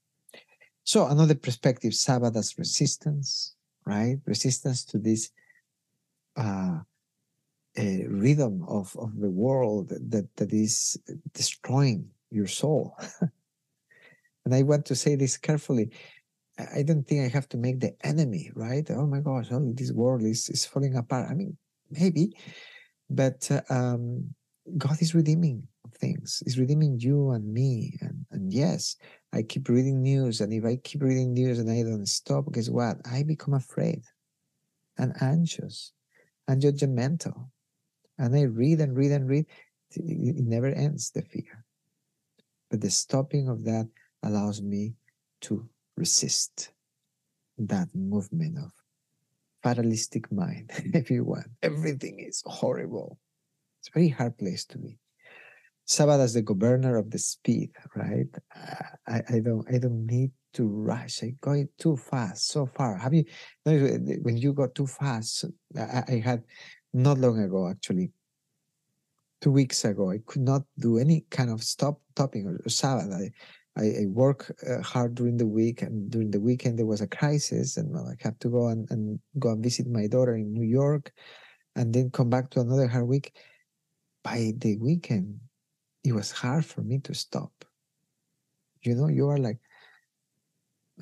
So 0.84 1.08
another 1.08 1.36
perspective, 1.36 1.94
Sabbath 1.94 2.36
as 2.36 2.58
resistance, 2.58 3.56
right? 3.86 4.18
Resistance 4.26 4.84
to 4.86 4.98
this 4.98 5.32
uh, 6.36 6.80
rhythm 7.78 8.64
of, 8.68 8.96
of 9.00 9.20
the 9.20 9.30
world 9.30 9.90
that, 9.90 10.28
that 10.36 10.52
is 10.54 10.98
destroying 11.34 12.10
your 12.30 12.48
soul. 12.48 12.98
and 14.46 14.54
I 14.54 14.62
want 14.64 14.86
to 14.88 14.96
say 14.96 15.16
this 15.16 15.38
carefully. 15.38 15.92
I 16.76 16.84
don't 16.84 17.08
think 17.08 17.26
I 17.26 17.34
have 17.34 17.50
to 17.50 17.58
make 17.58 17.80
the 17.80 17.96
enemy, 18.04 18.52
right? 18.56 18.86
Oh 18.92 19.08
my 19.08 19.20
gosh, 19.20 19.48
oh, 19.52 19.72
this 19.74 19.92
world 19.92 20.24
is, 20.24 20.50
is 20.50 20.66
falling 20.66 20.96
apart. 20.96 21.30
I 21.30 21.34
mean, 21.34 21.58
maybe, 21.90 22.34
but 23.10 23.50
uh, 23.50 23.62
um, 23.74 24.34
God 24.78 25.02
is 25.02 25.16
redeeming 25.16 25.68
things. 25.96 26.42
He's 26.44 26.60
redeeming 26.60 27.00
you 27.00 27.32
and 27.32 27.52
me. 27.52 27.98
And, 28.02 28.26
and 28.32 28.54
yes, 28.54 28.96
I 29.34 29.44
keep 29.44 29.70
reading 29.70 30.02
news. 30.02 30.42
And 30.42 30.54
if 30.54 30.66
I 30.66 30.76
keep 30.78 31.02
reading 31.02 31.34
news 31.34 31.60
and 31.60 31.70
I 31.70 31.84
don't 31.84 32.08
stop, 32.08 32.52
guess 32.52 32.70
what? 32.70 32.98
I 33.10 33.24
become 33.24 33.54
afraid 33.54 34.04
and 34.98 35.14
anxious 35.22 35.94
and 36.48 36.62
judgmental. 36.62 37.50
And 38.22 38.36
I 38.36 38.44
read 38.44 38.80
and 38.80 38.96
read 38.96 39.12
and 39.12 39.28
read. 39.28 39.48
It 39.96 40.46
never 40.46 40.68
ends, 40.68 41.10
the 41.10 41.24
fear. 41.24 41.66
But 42.70 42.80
the 42.80 42.92
stopping 42.92 43.50
of 43.50 43.64
that 43.66 43.90
allows 44.22 44.62
me 44.62 44.94
to 45.42 45.68
resist 45.98 46.70
that 47.58 47.88
movement 47.96 48.60
of 48.60 48.72
fatalistic 49.64 50.32
mind, 50.32 50.70
if 50.94 51.10
you 51.10 51.24
want. 51.24 51.48
Everything 51.64 52.20
is 52.20 52.44
horrible. 52.46 53.18
It's 53.80 53.90
a 53.90 53.98
very 53.98 54.10
hard 54.10 54.38
place 54.38 54.66
to 54.66 54.78
be. 54.78 55.00
Sabbath 55.86 56.22
as 56.22 56.36
the 56.36 56.44
governor 56.44 56.98
of 56.98 57.10
the 57.10 57.18
speed, 57.18 57.72
right? 57.96 58.30
I, 59.08 59.22
I 59.28 59.40
don't 59.40 59.66
I 59.68 59.80
don't 59.80 60.06
need 60.06 60.32
to 60.54 60.68
rush. 60.68 61.24
I 61.24 61.34
go 61.42 61.66
too 61.80 61.98
fast, 61.98 62.50
so 62.50 62.68
far. 62.68 62.98
Have 62.98 63.16
you 63.16 63.26
when 63.66 64.38
you 64.38 64.54
go 64.54 64.68
too 64.68 64.86
fast? 64.86 65.46
I, 65.76 66.04
I 66.08 66.22
had 66.24 66.44
not 66.94 67.18
long 67.18 67.40
ago 67.40 67.70
actually 67.70 68.12
two 69.42 69.52
weeks 69.52 69.84
ago, 69.84 70.12
I 70.12 70.20
could 70.26 70.44
not 70.44 70.64
do 70.80 70.98
any 71.00 71.26
kind 71.32 71.50
of 71.50 71.64
stop 71.64 72.00
topping 72.16 72.46
or, 72.46 72.62
or 72.64 72.70
Sabbath. 72.70 73.12
I, 73.12 73.32
I, 73.80 73.86
I 74.04 74.06
work 74.08 74.54
uh, 74.70 74.82
hard 74.82 75.16
during 75.16 75.38
the 75.38 75.48
week, 75.48 75.82
and 75.82 76.10
during 76.10 76.32
the 76.32 76.40
weekend 76.40 76.78
there 76.78 76.86
was 76.86 77.02
a 77.02 77.08
crisis, 77.08 77.78
and 77.78 77.98
I 77.98 78.16
have 78.22 78.38
to 78.40 78.50
go 78.50 78.68
and, 78.68 78.90
and 78.92 79.20
go 79.40 79.50
and 79.50 79.64
visit 79.64 79.88
my 79.88 80.08
daughter 80.08 80.36
in 80.36 80.54
New 80.54 80.66
York, 80.66 81.12
and 81.76 81.94
then 81.94 82.12
come 82.12 82.30
back 82.30 82.50
to 82.52 82.62
another 82.62 82.88
hard 82.88 83.08
week. 83.08 83.34
By 84.24 84.54
the 84.58 84.78
weekend, 84.78 85.40
it 86.04 86.14
was 86.14 86.32
hard 86.32 86.64
for 86.64 86.82
me 86.82 87.00
to 87.00 87.14
stop. 87.16 87.52
You 88.84 88.94
know, 88.94 89.08
you 89.08 89.30
are 89.30 89.38
like, 89.38 89.58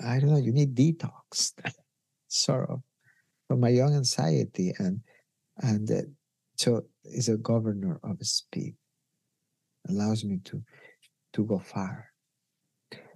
I 0.05 0.19
don't 0.19 0.29
know, 0.29 0.37
you 0.37 0.53
need 0.53 0.75
detox, 0.75 1.51
sort 2.29 2.69
of, 2.69 2.81
from 3.47 3.59
my 3.59 3.69
young 3.69 3.93
anxiety, 3.93 4.73
and 4.77 5.01
and 5.61 5.89
uh, 5.91 6.01
so 6.55 6.83
is 7.03 7.29
a 7.29 7.37
governor 7.37 7.99
of 8.03 8.17
speed, 8.21 8.75
allows 9.87 10.23
me 10.23 10.39
to 10.45 10.61
to 11.33 11.45
go 11.45 11.59
far. 11.59 12.11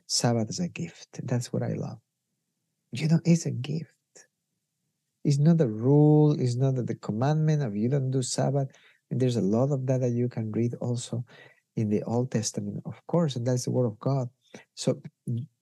Sabbath 0.07 0.49
is 0.49 0.59
a 0.59 0.67
gift. 0.67 1.07
That's 1.23 1.51
what 1.51 1.63
I 1.63 1.73
love. 1.73 1.97
You 2.91 3.07
know, 3.07 3.19
it's 3.25 3.45
a 3.45 3.51
gift. 3.51 3.89
It's 5.23 5.39
not 5.39 5.61
a 5.61 5.67
rule. 5.67 6.39
It's 6.39 6.55
not 6.55 6.75
the 6.75 6.95
commandment 6.95 7.63
of 7.63 7.75
you 7.75 7.89
don't 7.89 8.11
do 8.11 8.21
Sabbath. 8.21 8.69
And 9.09 9.19
there's 9.19 9.37
a 9.37 9.41
lot 9.41 9.71
of 9.71 9.85
that 9.87 10.01
that 10.01 10.11
you 10.11 10.29
can 10.29 10.51
read 10.51 10.75
also 10.75 11.25
in 11.75 11.89
the 11.89 12.03
Old 12.03 12.31
Testament, 12.31 12.81
of 12.85 13.01
course, 13.07 13.35
and 13.35 13.47
that's 13.47 13.65
the 13.65 13.71
Word 13.71 13.87
of 13.87 13.99
God. 13.99 14.29
So 14.75 15.01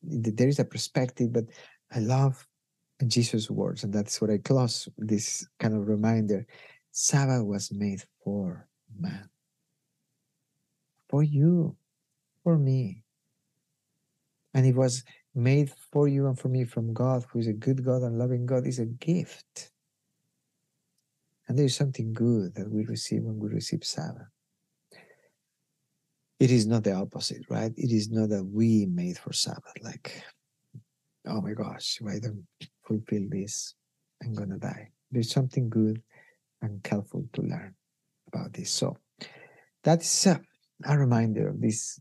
there 0.03 0.47
is 0.47 0.59
a 0.59 0.65
perspective, 0.65 1.31
but 1.31 1.45
I 1.93 1.99
love 1.99 2.45
Jesus' 3.09 3.49
words, 3.49 3.83
and 3.83 3.93
that's 3.93 4.21
what 4.21 4.29
I 4.29 4.37
close 4.37 4.87
this 4.97 5.47
kind 5.59 5.73
of 5.73 5.87
reminder. 5.87 6.45
Sabbath 6.91 7.45
was 7.45 7.71
made 7.71 8.03
for 8.23 8.67
man, 8.99 9.29
for 11.09 11.23
you, 11.23 11.75
for 12.43 12.57
me. 12.57 13.03
And 14.53 14.65
it 14.65 14.75
was 14.75 15.03
made 15.33 15.71
for 15.91 16.07
you 16.07 16.27
and 16.27 16.37
for 16.37 16.49
me 16.49 16.65
from 16.65 16.93
God, 16.93 17.25
who 17.31 17.39
is 17.39 17.47
a 17.47 17.53
good 17.53 17.85
God 17.85 18.01
and 18.01 18.19
loving 18.19 18.45
God, 18.45 18.67
is 18.67 18.79
a 18.79 18.85
gift. 18.85 19.71
And 21.47 21.57
there 21.57 21.65
is 21.65 21.75
something 21.75 22.13
good 22.13 22.55
that 22.55 22.69
we 22.69 22.85
receive 22.85 23.23
when 23.23 23.39
we 23.39 23.49
receive 23.49 23.83
Sabbath. 23.83 24.27
It 26.39 26.51
is 26.51 26.65
not 26.65 26.83
the 26.83 26.93
opposite, 26.93 27.43
right? 27.49 27.71
It 27.77 27.91
is 27.91 28.09
not 28.09 28.29
that 28.29 28.43
we 28.43 28.87
made 28.87 29.17
for 29.17 29.31
Sabbath, 29.31 29.73
like, 29.81 30.23
oh 31.27 31.41
my 31.41 31.53
gosh, 31.53 31.99
if 32.01 32.07
I 32.07 32.19
don't 32.19 32.45
fulfill 32.85 33.27
this, 33.29 33.75
I'm 34.23 34.33
gonna 34.33 34.57
die. 34.57 34.89
There's 35.11 35.31
something 35.31 35.69
good 35.69 36.01
and 36.61 36.85
helpful 36.85 37.25
to 37.33 37.41
learn 37.41 37.75
about 38.27 38.53
this. 38.53 38.71
So 38.71 38.97
that's 39.83 40.25
a, 40.27 40.41
a 40.85 40.97
reminder 40.97 41.49
of 41.49 41.61
this, 41.61 41.99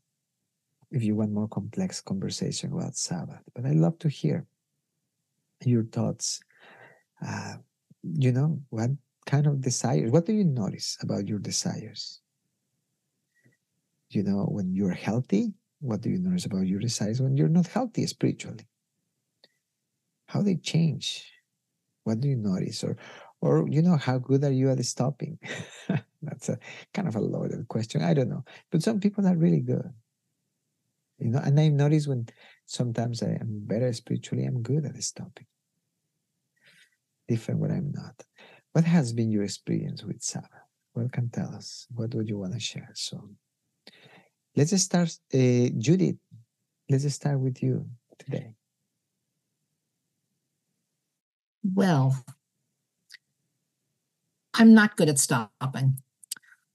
if 0.90 1.02
you 1.02 1.14
want 1.16 1.32
more 1.32 1.48
complex 1.48 2.00
conversation 2.00 2.72
about 2.72 2.96
Sabbath. 2.96 3.42
But 3.54 3.66
I 3.66 3.72
love 3.72 3.98
to 4.00 4.08
hear 4.08 4.46
your 5.64 5.84
thoughts. 5.84 6.40
Uh, 7.26 7.56
you 8.02 8.32
know, 8.32 8.60
what 8.70 8.90
kind 9.26 9.46
of 9.46 9.60
desires, 9.60 10.10
what 10.10 10.26
do 10.26 10.32
you 10.32 10.44
notice 10.44 10.96
about 11.02 11.28
your 11.28 11.38
desires? 11.38 12.20
you 14.10 14.22
know, 14.22 14.44
when 14.44 14.74
you're 14.74 14.90
healthy, 14.90 15.52
what 15.80 16.00
do 16.00 16.10
you 16.10 16.18
notice 16.18 16.44
about 16.44 16.66
your 16.66 16.80
desires 16.80 17.22
when 17.22 17.36
you're 17.36 17.48
not 17.48 17.66
healthy 17.68 18.06
spiritually? 18.06 18.66
How 20.30 20.42
they 20.42 20.54
change? 20.54 21.26
What 22.04 22.20
do 22.20 22.28
you 22.28 22.36
notice? 22.36 22.84
Or, 22.84 22.96
or 23.40 23.66
you 23.68 23.82
know, 23.82 23.96
how 23.96 24.18
good 24.18 24.44
are 24.44 24.52
you 24.52 24.70
at 24.70 24.84
stopping? 24.84 25.40
That's 26.22 26.48
a 26.48 26.58
kind 26.94 27.08
of 27.08 27.16
a 27.16 27.20
loaded 27.20 27.66
question. 27.66 28.00
I 28.02 28.14
don't 28.14 28.28
know, 28.28 28.44
but 28.70 28.80
some 28.80 29.00
people 29.00 29.26
are 29.26 29.36
really 29.36 29.60
good. 29.60 29.90
You 31.18 31.30
know, 31.30 31.40
and 31.42 31.58
I 31.58 31.66
notice 31.68 32.06
when 32.06 32.28
sometimes 32.66 33.24
I 33.24 33.30
am 33.40 33.62
better 33.66 33.92
spiritually, 33.92 34.44
I'm 34.44 34.62
good 34.62 34.86
at 34.86 35.02
stopping. 35.02 35.46
Different 37.26 37.58
when 37.58 37.72
I'm 37.72 37.90
not. 37.90 38.22
What 38.70 38.84
has 38.84 39.12
been 39.12 39.32
your 39.32 39.42
experience 39.42 40.04
with 40.04 40.22
Sabbath? 40.22 40.48
What 40.92 41.12
can 41.12 41.28
tell 41.30 41.52
us? 41.56 41.88
What 41.92 42.14
would 42.14 42.28
you 42.28 42.38
want 42.38 42.54
to 42.54 42.60
share? 42.60 42.90
So. 42.94 43.30
Let's 44.54 44.80
start, 44.80 45.10
uh, 45.34 45.70
Judith. 45.78 46.16
Let's 46.88 47.12
start 47.12 47.40
with 47.40 47.62
you 47.62 47.86
today. 48.18 48.54
Well, 51.62 52.24
I'm 54.54 54.74
not 54.74 54.96
good 54.96 55.08
at 55.08 55.18
stopping, 55.18 55.98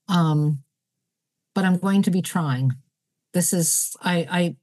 um, 0.07 0.63
but 1.53 1.65
I'm 1.65 1.77
going 1.77 2.01
to 2.03 2.11
be 2.11 2.21
trying. 2.21 2.73
This 3.33 3.53
is 3.53 3.95
I, 4.01 4.27
I 4.29 4.55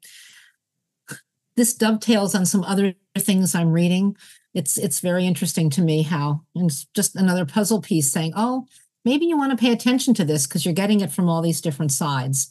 this 1.56 1.74
dovetails 1.74 2.34
on 2.34 2.46
some 2.46 2.64
other 2.64 2.94
things 3.18 3.54
I'm 3.54 3.72
reading. 3.72 4.16
It's 4.54 4.78
it's 4.78 5.00
very 5.00 5.26
interesting 5.26 5.70
to 5.70 5.82
me 5.82 6.02
how 6.02 6.42
it's 6.54 6.86
just 6.94 7.16
another 7.16 7.44
puzzle 7.44 7.80
piece 7.80 8.10
saying, 8.10 8.32
oh, 8.36 8.66
maybe 9.04 9.26
you 9.26 9.36
want 9.36 9.50
to 9.50 9.62
pay 9.62 9.72
attention 9.72 10.14
to 10.14 10.24
this 10.24 10.46
because 10.46 10.64
you're 10.64 10.74
getting 10.74 11.00
it 11.00 11.12
from 11.12 11.28
all 11.28 11.42
these 11.42 11.60
different 11.60 11.92
sides. 11.92 12.50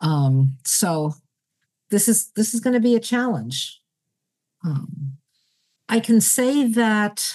Um, 0.00 0.58
so 0.64 1.14
this 1.90 2.08
is 2.08 2.30
this 2.36 2.54
is 2.54 2.60
going 2.60 2.74
to 2.74 2.80
be 2.80 2.94
a 2.94 3.00
challenge. 3.00 3.80
Um, 4.64 5.18
I 5.88 6.00
can 6.00 6.20
say 6.20 6.66
that 6.66 7.34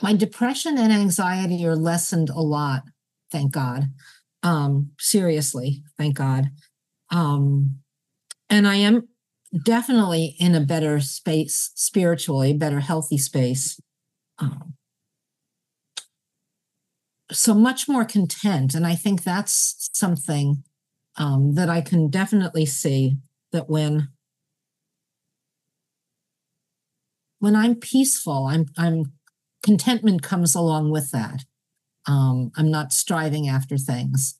my 0.00 0.14
depression 0.14 0.78
and 0.78 0.92
anxiety 0.92 1.64
are 1.66 1.76
lessened 1.76 2.30
a 2.30 2.40
lot, 2.40 2.82
thank 3.30 3.52
God. 3.52 3.92
Um, 4.42 4.90
seriously, 4.98 5.82
thank 5.98 6.16
God. 6.16 6.50
Um, 7.10 7.78
and 8.50 8.66
I 8.66 8.76
am 8.76 9.08
definitely 9.64 10.36
in 10.38 10.54
a 10.54 10.60
better 10.60 11.00
space 11.00 11.70
spiritually, 11.74 12.52
better 12.52 12.80
healthy 12.80 13.18
space. 13.18 13.78
Um, 14.38 14.74
so 17.32 17.54
much 17.54 17.88
more 17.88 18.04
content. 18.04 18.74
And 18.74 18.86
I 18.86 18.94
think 18.94 19.22
that's 19.22 19.90
something 19.92 20.64
um, 21.16 21.54
that 21.54 21.68
I 21.68 21.80
can 21.80 22.08
definitely 22.08 22.66
see 22.66 23.16
that 23.52 23.68
when 23.68 24.08
when 27.38 27.56
I'm 27.56 27.74
peaceful, 27.74 28.46
I'm 28.46 28.66
I'm 28.78 29.12
contentment 29.62 30.22
comes 30.22 30.54
along 30.54 30.90
with 30.90 31.10
that. 31.10 31.44
Um, 32.06 32.52
I'm 32.56 32.70
not 32.70 32.92
striving 32.92 33.48
after 33.48 33.76
things. 33.76 34.38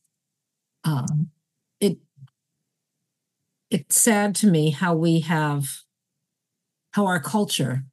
Um, 0.85 1.31
it 1.81 1.99
it's 3.71 4.01
sad 4.01 4.35
to 4.37 4.47
me 4.47 4.71
how 4.71 4.95
we 4.95 5.21
have 5.21 5.67
how 6.93 7.07
our 7.07 7.21
culture 7.21 7.85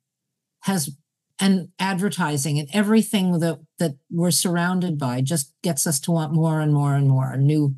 has 0.62 0.96
and 1.39 1.69
advertising 1.79 2.60
and 2.60 2.67
everything 2.74 3.39
that 3.39 3.60
that 3.79 3.96
we're 4.12 4.31
surrounded 4.31 4.98
by 4.98 5.22
just 5.22 5.53
gets 5.63 5.88
us 5.88 6.00
to 6.01 6.12
want 6.12 6.34
more 6.34 6.60
and 6.60 6.74
more 6.74 6.93
and 6.96 7.08
more. 7.08 7.38
New 7.38 7.75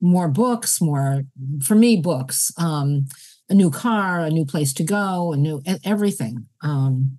more 0.00 0.28
books 0.28 0.80
more 0.80 1.22
for 1.62 1.76
me 1.76 1.96
books 1.96 2.52
um 2.58 3.06
a 3.48 3.54
new 3.54 3.70
car 3.70 4.20
a 4.20 4.30
new 4.30 4.44
place 4.44 4.72
to 4.72 4.82
go 4.82 5.32
a 5.32 5.36
new 5.36 5.62
everything. 5.84 6.46
Um 6.62 7.18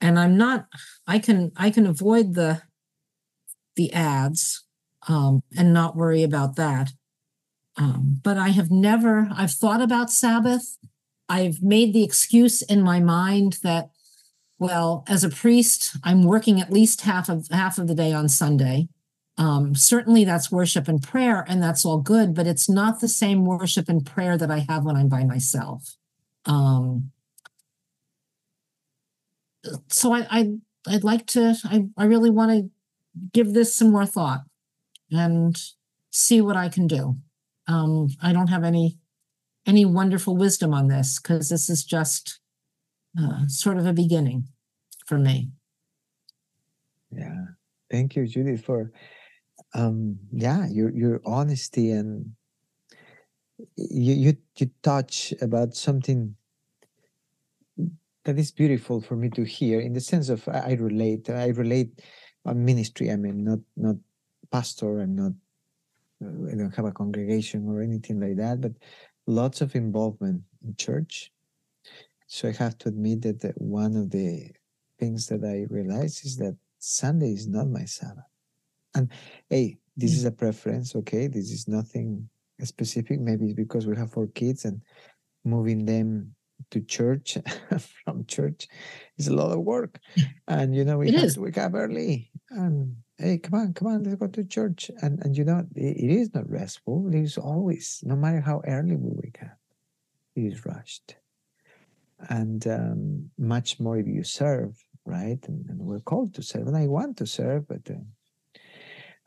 and 0.00 0.18
i'm 0.18 0.36
not 0.36 0.66
i 1.06 1.18
can 1.18 1.52
i 1.56 1.68
can 1.70 1.86
avoid 1.86 2.34
the 2.34 2.62
the 3.76 3.92
ads 3.92 4.64
um 5.08 5.42
and 5.56 5.72
not 5.72 5.96
worry 5.96 6.22
about 6.22 6.56
that. 6.56 6.92
Um 7.76 8.20
but 8.22 8.36
i 8.38 8.48
have 8.48 8.70
never 8.70 9.28
i've 9.34 9.52
thought 9.52 9.82
about 9.82 10.10
sabbath. 10.10 10.78
I've 11.28 11.62
made 11.62 11.92
the 11.94 12.02
excuse 12.02 12.60
in 12.60 12.82
my 12.82 12.98
mind 12.98 13.58
that 13.62 13.90
well, 14.60 15.04
as 15.08 15.24
a 15.24 15.30
priest, 15.30 15.96
I'm 16.04 16.22
working 16.22 16.60
at 16.60 16.70
least 16.70 17.00
half 17.00 17.30
of 17.30 17.48
half 17.50 17.78
of 17.78 17.88
the 17.88 17.94
day 17.94 18.12
on 18.12 18.28
Sunday. 18.28 18.88
Um, 19.38 19.74
certainly, 19.74 20.22
that's 20.22 20.52
worship 20.52 20.86
and 20.86 21.02
prayer, 21.02 21.46
and 21.48 21.62
that's 21.62 21.86
all 21.86 21.98
good. 21.98 22.34
But 22.34 22.46
it's 22.46 22.68
not 22.68 23.00
the 23.00 23.08
same 23.08 23.46
worship 23.46 23.88
and 23.88 24.04
prayer 24.04 24.36
that 24.36 24.50
I 24.50 24.66
have 24.68 24.84
when 24.84 24.96
I'm 24.96 25.08
by 25.08 25.24
myself. 25.24 25.96
Um, 26.44 27.10
so 29.88 30.12
I, 30.12 30.26
I 30.30 30.52
I'd 30.86 31.04
like 31.04 31.26
to. 31.28 31.56
I 31.64 31.86
I 31.96 32.04
really 32.04 32.30
want 32.30 32.50
to 32.52 32.70
give 33.32 33.54
this 33.54 33.74
some 33.74 33.90
more 33.90 34.06
thought 34.06 34.42
and 35.10 35.56
see 36.10 36.42
what 36.42 36.58
I 36.58 36.68
can 36.68 36.86
do. 36.86 37.16
Um, 37.66 38.08
I 38.22 38.34
don't 38.34 38.48
have 38.48 38.62
any 38.64 38.98
any 39.66 39.86
wonderful 39.86 40.36
wisdom 40.36 40.74
on 40.74 40.88
this 40.88 41.18
because 41.18 41.48
this 41.48 41.70
is 41.70 41.82
just 41.82 42.39
uh, 43.18 43.46
sort 43.46 43.78
of 43.78 43.86
a 43.86 43.92
beginning 43.92 44.44
for 45.06 45.18
me. 45.18 45.50
Yeah. 47.10 47.44
Thank 47.90 48.14
you, 48.14 48.26
Judith, 48.26 48.64
for 48.64 48.92
um 49.74 50.18
yeah, 50.32 50.66
your 50.68 50.90
your 50.90 51.20
honesty 51.24 51.90
and 51.90 52.32
you 53.76 54.14
you 54.14 54.36
you 54.56 54.70
touch 54.82 55.34
about 55.40 55.74
something 55.74 56.34
that 58.24 58.38
is 58.38 58.52
beautiful 58.52 59.00
for 59.00 59.16
me 59.16 59.28
to 59.30 59.44
hear 59.44 59.80
in 59.80 59.92
the 59.92 60.00
sense 60.00 60.28
of 60.28 60.46
I, 60.48 60.60
I 60.60 60.72
relate. 60.74 61.28
I 61.30 61.48
relate 61.48 62.00
on 62.44 62.64
ministry. 62.64 63.10
I 63.10 63.16
mean 63.16 63.44
not 63.44 63.58
not 63.76 63.96
pastor 64.52 65.00
and 65.00 65.16
not 65.16 65.32
I 66.22 66.54
don't 66.54 66.74
have 66.76 66.84
a 66.84 66.92
congregation 66.92 67.66
or 67.66 67.80
anything 67.82 68.20
like 68.20 68.36
that, 68.36 68.60
but 68.60 68.72
lots 69.26 69.60
of 69.60 69.74
involvement 69.74 70.42
in 70.62 70.76
church 70.76 71.32
so 72.32 72.48
I 72.48 72.52
have 72.52 72.78
to 72.78 72.88
admit 72.88 73.22
that, 73.22 73.40
that 73.40 73.60
one 73.60 73.96
of 73.96 74.10
the 74.10 74.52
things 75.00 75.26
that 75.26 75.42
I 75.42 75.66
realize 75.68 76.24
is 76.24 76.36
that 76.36 76.56
Sunday 76.78 77.32
is 77.32 77.48
not 77.48 77.66
my 77.66 77.84
Sabbath. 77.84 78.22
And 78.94 79.10
hey, 79.48 79.78
this 79.96 80.12
is 80.12 80.24
mm. 80.24 80.28
a 80.28 80.30
preference, 80.30 80.94
okay? 80.94 81.26
This 81.26 81.50
is 81.50 81.66
nothing 81.66 82.28
specific. 82.62 83.18
Maybe 83.18 83.46
it's 83.46 83.54
because 83.54 83.88
we 83.88 83.96
have 83.96 84.12
four 84.12 84.28
kids 84.28 84.64
and 84.64 84.80
moving 85.44 85.84
them 85.84 86.36
to 86.70 86.80
church 86.82 87.36
from 88.04 88.24
church 88.26 88.68
is 89.18 89.26
a 89.26 89.34
lot 89.34 89.50
of 89.50 89.64
work. 89.64 89.98
And 90.46 90.72
you 90.72 90.84
know, 90.84 90.98
we 90.98 91.08
it 91.08 91.14
have 91.14 91.24
is. 91.24 91.34
to 91.34 91.40
wake 91.40 91.58
up 91.58 91.74
early 91.74 92.30
and 92.50 92.94
hey, 93.18 93.38
come 93.38 93.58
on, 93.58 93.74
come 93.74 93.88
on, 93.88 94.04
let's 94.04 94.14
go 94.14 94.28
to 94.28 94.44
church. 94.44 94.88
And 95.02 95.18
and 95.24 95.36
you 95.36 95.42
know, 95.42 95.66
it, 95.74 95.96
it 95.96 96.10
is 96.12 96.32
not 96.32 96.48
restful. 96.48 97.08
It 97.08 97.16
is 97.16 97.38
always, 97.38 98.04
no 98.04 98.14
matter 98.14 98.40
how 98.40 98.62
early 98.68 98.94
we 98.94 99.10
wake 99.14 99.38
up, 99.42 99.58
it 100.36 100.42
is 100.42 100.64
rushed 100.64 101.16
and 102.28 102.66
um, 102.66 103.30
much 103.38 103.80
more 103.80 103.98
if 103.98 104.06
you 104.06 104.24
serve, 104.24 104.84
right? 105.04 105.38
And, 105.48 105.66
and, 105.68 105.78
we're 105.78 106.00
called 106.00 106.34
to 106.34 106.42
serve, 106.42 106.66
and 106.66 106.76
I 106.76 106.86
want 106.86 107.16
to 107.18 107.26
serve. 107.26 107.68
But 107.68 107.90
uh, 107.90 108.00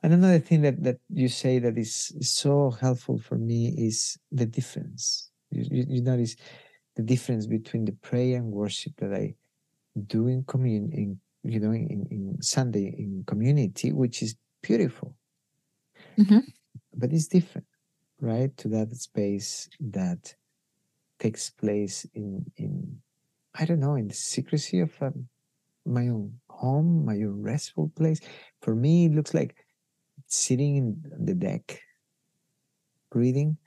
and 0.03 0.13
another 0.13 0.39
thing 0.39 0.62
that 0.62 0.84
that 0.84 0.99
you 1.10 1.27
say 1.27 1.60
that 1.60 1.77
is, 1.77 2.12
is 2.17 2.32
so 2.32 2.71
helpful 2.71 3.17
for 3.17 3.38
me 3.38 3.73
is 3.77 4.17
the 4.32 4.45
difference. 4.45 5.29
You, 5.51 5.65
you, 5.71 5.86
you, 5.88 6.01
notice 6.01 6.36
the 6.95 7.03
difference 7.03 7.45
between 7.45 7.86
the 7.86 7.91
prayer 7.93 8.38
and 8.38 8.51
worship 8.51 8.93
that 8.97 9.13
I 9.13 9.36
do 10.08 10.27
in 10.27 10.43
commun 10.43 10.89
in 10.91 11.19
you 11.43 11.60
know 11.60 11.71
in, 11.71 12.08
in 12.12 12.41
Sunday 12.41 12.95
in 12.97 13.23
community, 13.25 13.91
which 13.91 14.21
is 14.21 14.36
beautiful. 14.62 15.15
Mm-hmm. 16.17 16.39
But 16.95 17.12
it's 17.12 17.27
different, 17.27 17.67
right? 18.19 18.56
To 18.58 18.67
that 18.69 18.95
space 18.95 19.69
that 19.79 20.36
takes 21.23 21.49
place 21.49 22.05
in 22.13 22.45
in 22.57 22.99
I 23.55 23.65
don't 23.65 23.79
know 23.79 23.95
in 23.95 24.07
the 24.07 24.13
secrecy 24.13 24.79
of 24.79 24.91
um, 25.01 25.27
my 25.86 26.09
own 26.09 26.33
home, 26.49 27.05
my 27.05 27.15
own 27.15 27.41
restful 27.41 27.91
place. 27.95 28.19
For 28.62 28.75
me, 28.75 29.05
it 29.05 29.13
looks 29.13 29.33
like 29.33 29.55
sitting 30.27 30.75
in 30.75 31.25
the 31.25 31.36
deck, 31.36 31.79
breathing, 33.12 33.57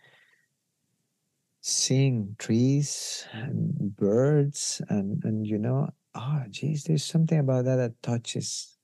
seeing 1.60 2.36
trees 2.38 3.26
and 3.32 3.96
birds, 3.96 4.82
and 4.88 5.24
and 5.24 5.46
you 5.46 5.58
know, 5.58 5.88
oh, 6.14 6.42
geez, 6.50 6.84
there's 6.84 7.04
something 7.04 7.38
about 7.38 7.64
that 7.64 7.76
that 7.76 8.02
touches 8.02 8.76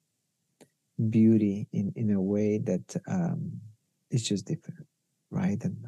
beauty 1.11 1.69
in 1.73 1.93
in 1.97 2.11
a 2.13 2.23
way 2.23 2.59
that 2.59 2.97
um, 3.07 3.61
is 4.11 4.23
just 4.23 4.47
different, 4.47 4.87
right? 5.31 5.63
And 5.65 5.85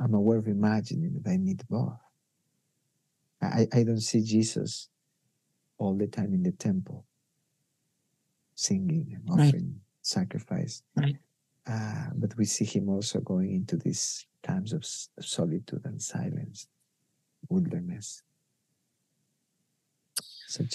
I'm 0.00 0.14
aware 0.14 0.38
of 0.38 0.48
imagining 0.48 1.14
that 1.14 1.30
I 1.30 1.36
need 1.36 1.62
both. 1.68 1.98
I, 3.40 3.68
I 3.72 3.82
don't 3.84 4.00
see 4.00 4.22
Jesus 4.22 4.88
all 5.78 5.94
the 5.94 6.06
time 6.06 6.32
in 6.34 6.42
the 6.42 6.52
temple 6.52 7.04
singing 8.54 9.12
and 9.14 9.28
offering 9.30 9.52
right. 9.52 9.80
sacrifice. 10.02 10.82
Right. 10.96 11.16
Uh, 11.66 12.10
but 12.14 12.36
we 12.36 12.44
see 12.44 12.64
him 12.64 12.88
also 12.88 13.20
going 13.20 13.54
into 13.54 13.76
these 13.76 14.26
times 14.42 14.72
of 14.72 14.84
solitude 14.84 15.82
and 15.84 16.00
silence, 16.00 16.68
wilderness. 17.48 18.22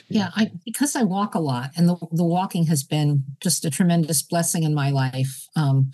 yeah, 0.09 0.31
I 0.35 0.51
because 0.65 0.95
I 0.95 1.03
walk 1.03 1.35
a 1.35 1.39
lot, 1.39 1.71
and 1.77 1.87
the 1.87 1.95
the 2.11 2.23
walking 2.23 2.65
has 2.65 2.83
been 2.83 3.23
just 3.39 3.63
a 3.65 3.69
tremendous 3.69 4.21
blessing 4.21 4.63
in 4.63 4.73
my 4.73 4.89
life. 4.89 5.47
Um, 5.55 5.91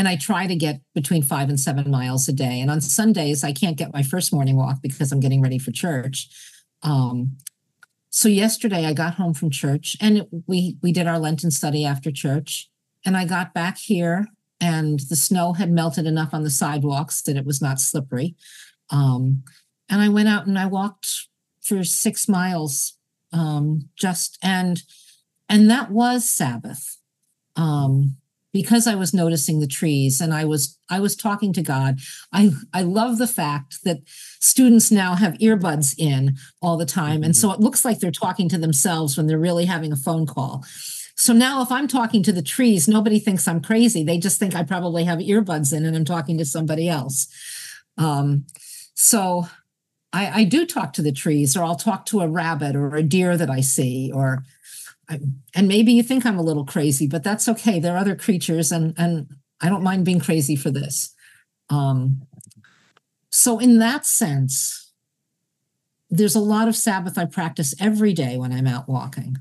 and 0.00 0.08
I 0.08 0.16
try 0.16 0.46
to 0.46 0.56
get 0.56 0.80
between 0.94 1.22
five 1.22 1.50
and 1.50 1.60
seven 1.60 1.90
miles 1.90 2.26
a 2.26 2.32
day. 2.32 2.58
And 2.62 2.70
on 2.70 2.80
Sundays, 2.80 3.44
I 3.44 3.52
can't 3.52 3.76
get 3.76 3.92
my 3.92 4.02
first 4.02 4.32
morning 4.32 4.56
walk 4.56 4.78
because 4.80 5.12
I'm 5.12 5.20
getting 5.20 5.42
ready 5.42 5.58
for 5.58 5.72
church. 5.72 6.26
Um, 6.82 7.36
so 8.08 8.26
yesterday, 8.26 8.86
I 8.86 8.94
got 8.94 9.16
home 9.16 9.34
from 9.34 9.50
church, 9.50 9.98
and 10.00 10.26
we 10.46 10.78
we 10.80 10.90
did 10.90 11.06
our 11.06 11.18
Lenten 11.18 11.50
study 11.50 11.84
after 11.84 12.10
church. 12.10 12.70
And 13.04 13.14
I 13.14 13.26
got 13.26 13.52
back 13.52 13.76
here, 13.76 14.28
and 14.58 15.00
the 15.10 15.16
snow 15.16 15.52
had 15.52 15.70
melted 15.70 16.06
enough 16.06 16.32
on 16.32 16.44
the 16.44 16.50
sidewalks 16.50 17.20
that 17.24 17.36
it 17.36 17.44
was 17.44 17.60
not 17.60 17.78
slippery. 17.78 18.34
Um, 18.88 19.42
and 19.90 20.00
I 20.00 20.08
went 20.08 20.30
out 20.30 20.46
and 20.46 20.58
I 20.58 20.64
walked 20.64 21.28
for 21.60 21.84
six 21.84 22.26
miles, 22.26 22.96
um, 23.34 23.90
just 23.96 24.38
and 24.42 24.82
and 25.46 25.70
that 25.70 25.90
was 25.90 26.26
Sabbath. 26.26 26.96
Um, 27.54 28.16
because 28.52 28.86
I 28.86 28.94
was 28.94 29.14
noticing 29.14 29.60
the 29.60 29.66
trees 29.66 30.20
and 30.20 30.34
I 30.34 30.44
was 30.44 30.78
I 30.88 31.00
was 31.00 31.16
talking 31.16 31.52
to 31.52 31.62
God. 31.62 32.00
I 32.32 32.50
I 32.72 32.82
love 32.82 33.18
the 33.18 33.26
fact 33.26 33.84
that 33.84 33.98
students 34.40 34.90
now 34.90 35.14
have 35.14 35.34
earbuds 35.34 35.94
in 35.98 36.36
all 36.60 36.76
the 36.76 36.86
time 36.86 37.22
and 37.22 37.36
so 37.36 37.48
mm-hmm. 37.48 37.60
it 37.60 37.64
looks 37.64 37.84
like 37.84 38.00
they're 38.00 38.10
talking 38.10 38.48
to 38.48 38.58
themselves 38.58 39.16
when 39.16 39.26
they're 39.26 39.38
really 39.38 39.66
having 39.66 39.92
a 39.92 39.96
phone 39.96 40.26
call. 40.26 40.64
So 41.16 41.32
now 41.34 41.60
if 41.62 41.70
I'm 41.70 41.86
talking 41.86 42.22
to 42.22 42.32
the 42.32 42.42
trees, 42.42 42.88
nobody 42.88 43.18
thinks 43.18 43.46
I'm 43.46 43.60
crazy. 43.60 44.02
They 44.02 44.18
just 44.18 44.38
think 44.38 44.54
I 44.54 44.62
probably 44.62 45.04
have 45.04 45.18
earbuds 45.18 45.76
in 45.76 45.84
and 45.84 45.94
I'm 45.94 46.04
talking 46.04 46.38
to 46.38 46.46
somebody 46.46 46.88
else. 46.88 47.28
Um, 47.98 48.46
so 48.94 49.46
I, 50.12 50.40
I 50.40 50.44
do 50.44 50.66
talk 50.66 50.92
to 50.94 51.02
the 51.02 51.12
trees, 51.12 51.56
or 51.56 51.62
I'll 51.62 51.76
talk 51.76 52.06
to 52.06 52.20
a 52.20 52.28
rabbit 52.28 52.74
or 52.74 52.96
a 52.96 53.02
deer 53.02 53.36
that 53.36 53.50
I 53.50 53.60
see, 53.60 54.10
or 54.12 54.44
and 55.54 55.68
maybe 55.68 55.92
you 55.92 56.02
think 56.02 56.24
I'm 56.24 56.38
a 56.38 56.42
little 56.42 56.64
crazy, 56.64 57.06
but 57.06 57.22
that's 57.22 57.48
okay. 57.48 57.80
There 57.80 57.94
are 57.94 57.98
other 57.98 58.16
creatures, 58.16 58.70
and 58.72 58.94
and 58.96 59.26
I 59.60 59.68
don't 59.68 59.82
mind 59.82 60.04
being 60.04 60.20
crazy 60.20 60.56
for 60.56 60.70
this. 60.70 61.14
Um, 61.68 62.22
so 63.30 63.58
in 63.58 63.78
that 63.78 64.06
sense, 64.06 64.92
there's 66.08 66.34
a 66.34 66.40
lot 66.40 66.68
of 66.68 66.76
Sabbath 66.76 67.18
I 67.18 67.24
practice 67.24 67.74
every 67.80 68.12
day 68.12 68.36
when 68.38 68.52
I'm 68.52 68.66
out 68.66 68.88
walking, 68.88 69.38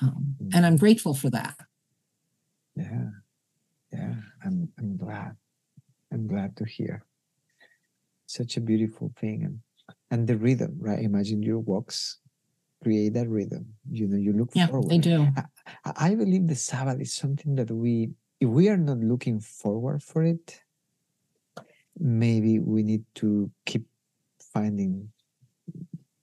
um, 0.00 0.36
and 0.52 0.66
I'm 0.66 0.76
grateful 0.76 1.14
for 1.14 1.30
that. 1.30 1.56
Yeah, 2.76 3.08
yeah, 3.92 4.14
I'm 4.44 4.68
I'm 4.78 4.96
glad. 4.96 5.36
I'm 6.12 6.26
glad 6.26 6.56
to 6.56 6.64
hear. 6.64 7.04
Such 8.26 8.56
a 8.56 8.60
beautiful 8.60 9.12
thing, 9.18 9.44
and 9.44 9.60
and 10.10 10.26
the 10.26 10.36
rhythm, 10.36 10.76
right? 10.78 11.02
Imagine 11.02 11.42
your 11.42 11.58
walks 11.58 12.18
create 12.82 13.14
that 13.14 13.28
rhythm. 13.28 13.66
You 13.90 14.08
know, 14.08 14.16
you 14.16 14.32
look 14.32 14.50
yeah, 14.54 14.66
forward. 14.66 14.90
they 14.90 14.98
do. 14.98 15.28
I, 15.84 15.92
I 15.96 16.14
believe 16.14 16.46
the 16.46 16.54
Sabbath 16.54 17.00
is 17.00 17.12
something 17.12 17.54
that 17.56 17.70
we, 17.70 18.10
if 18.40 18.48
we 18.48 18.68
are 18.68 18.76
not 18.76 18.98
looking 18.98 19.40
forward 19.40 20.02
for 20.02 20.22
it, 20.24 20.60
maybe 21.98 22.58
we 22.58 22.82
need 22.82 23.04
to 23.16 23.50
keep 23.64 23.86
finding 24.52 25.08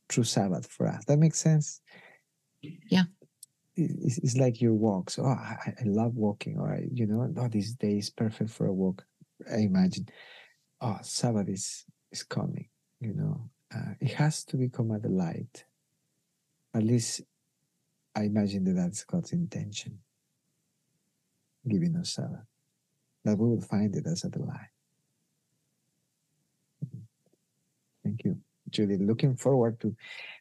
true 0.10 0.24
Sabbath 0.24 0.68
for 0.68 0.88
us. 0.88 1.06
That 1.06 1.18
makes 1.18 1.40
sense. 1.40 1.82
Yeah. 2.62 3.04
It's, 3.76 4.18
it's 4.18 4.38
like 4.38 4.60
your 4.60 4.74
walks. 4.74 5.18
Oh, 5.20 5.26
I, 5.26 5.74
I 5.80 5.84
love 5.86 6.16
walking. 6.16 6.58
Or 6.58 6.74
I, 6.74 6.88
you 6.92 7.08
know, 7.08 7.32
oh, 7.38 7.48
this 7.48 7.74
day 7.74 7.98
is 7.98 8.10
perfect 8.10 8.50
for 8.50 8.68
a 8.68 8.74
walk. 8.74 9.06
I 9.50 9.60
imagine. 9.60 10.08
Oh, 10.82 10.98
Sabbath 11.02 11.48
is 11.48 11.86
is 12.12 12.24
coming. 12.24 12.68
You 13.00 13.14
know, 13.14 13.50
uh, 13.74 13.94
it 14.02 14.12
has 14.14 14.44
to 14.46 14.58
become 14.58 14.92
a 14.92 15.00
delight 15.00 15.64
at 16.74 16.84
least 16.84 17.22
I 18.16 18.24
imagine 18.24 18.64
that 18.66 18.74
that's 18.74 19.04
God's 19.04 19.32
intention, 19.32 20.00
giving 21.68 21.96
us 21.96 22.18
a, 22.18 22.44
that 23.26 23.38
we 23.38 23.50
will 23.50 23.62
find 23.62 23.96
it 23.96 24.06
as 24.08 24.24
a 24.24 24.30
delight. 24.30 24.74
Thank 28.04 28.24
you, 28.24 28.38
Julie. 28.70 28.98
Looking 28.98 29.36
forward 29.36 29.80
to 29.82 29.96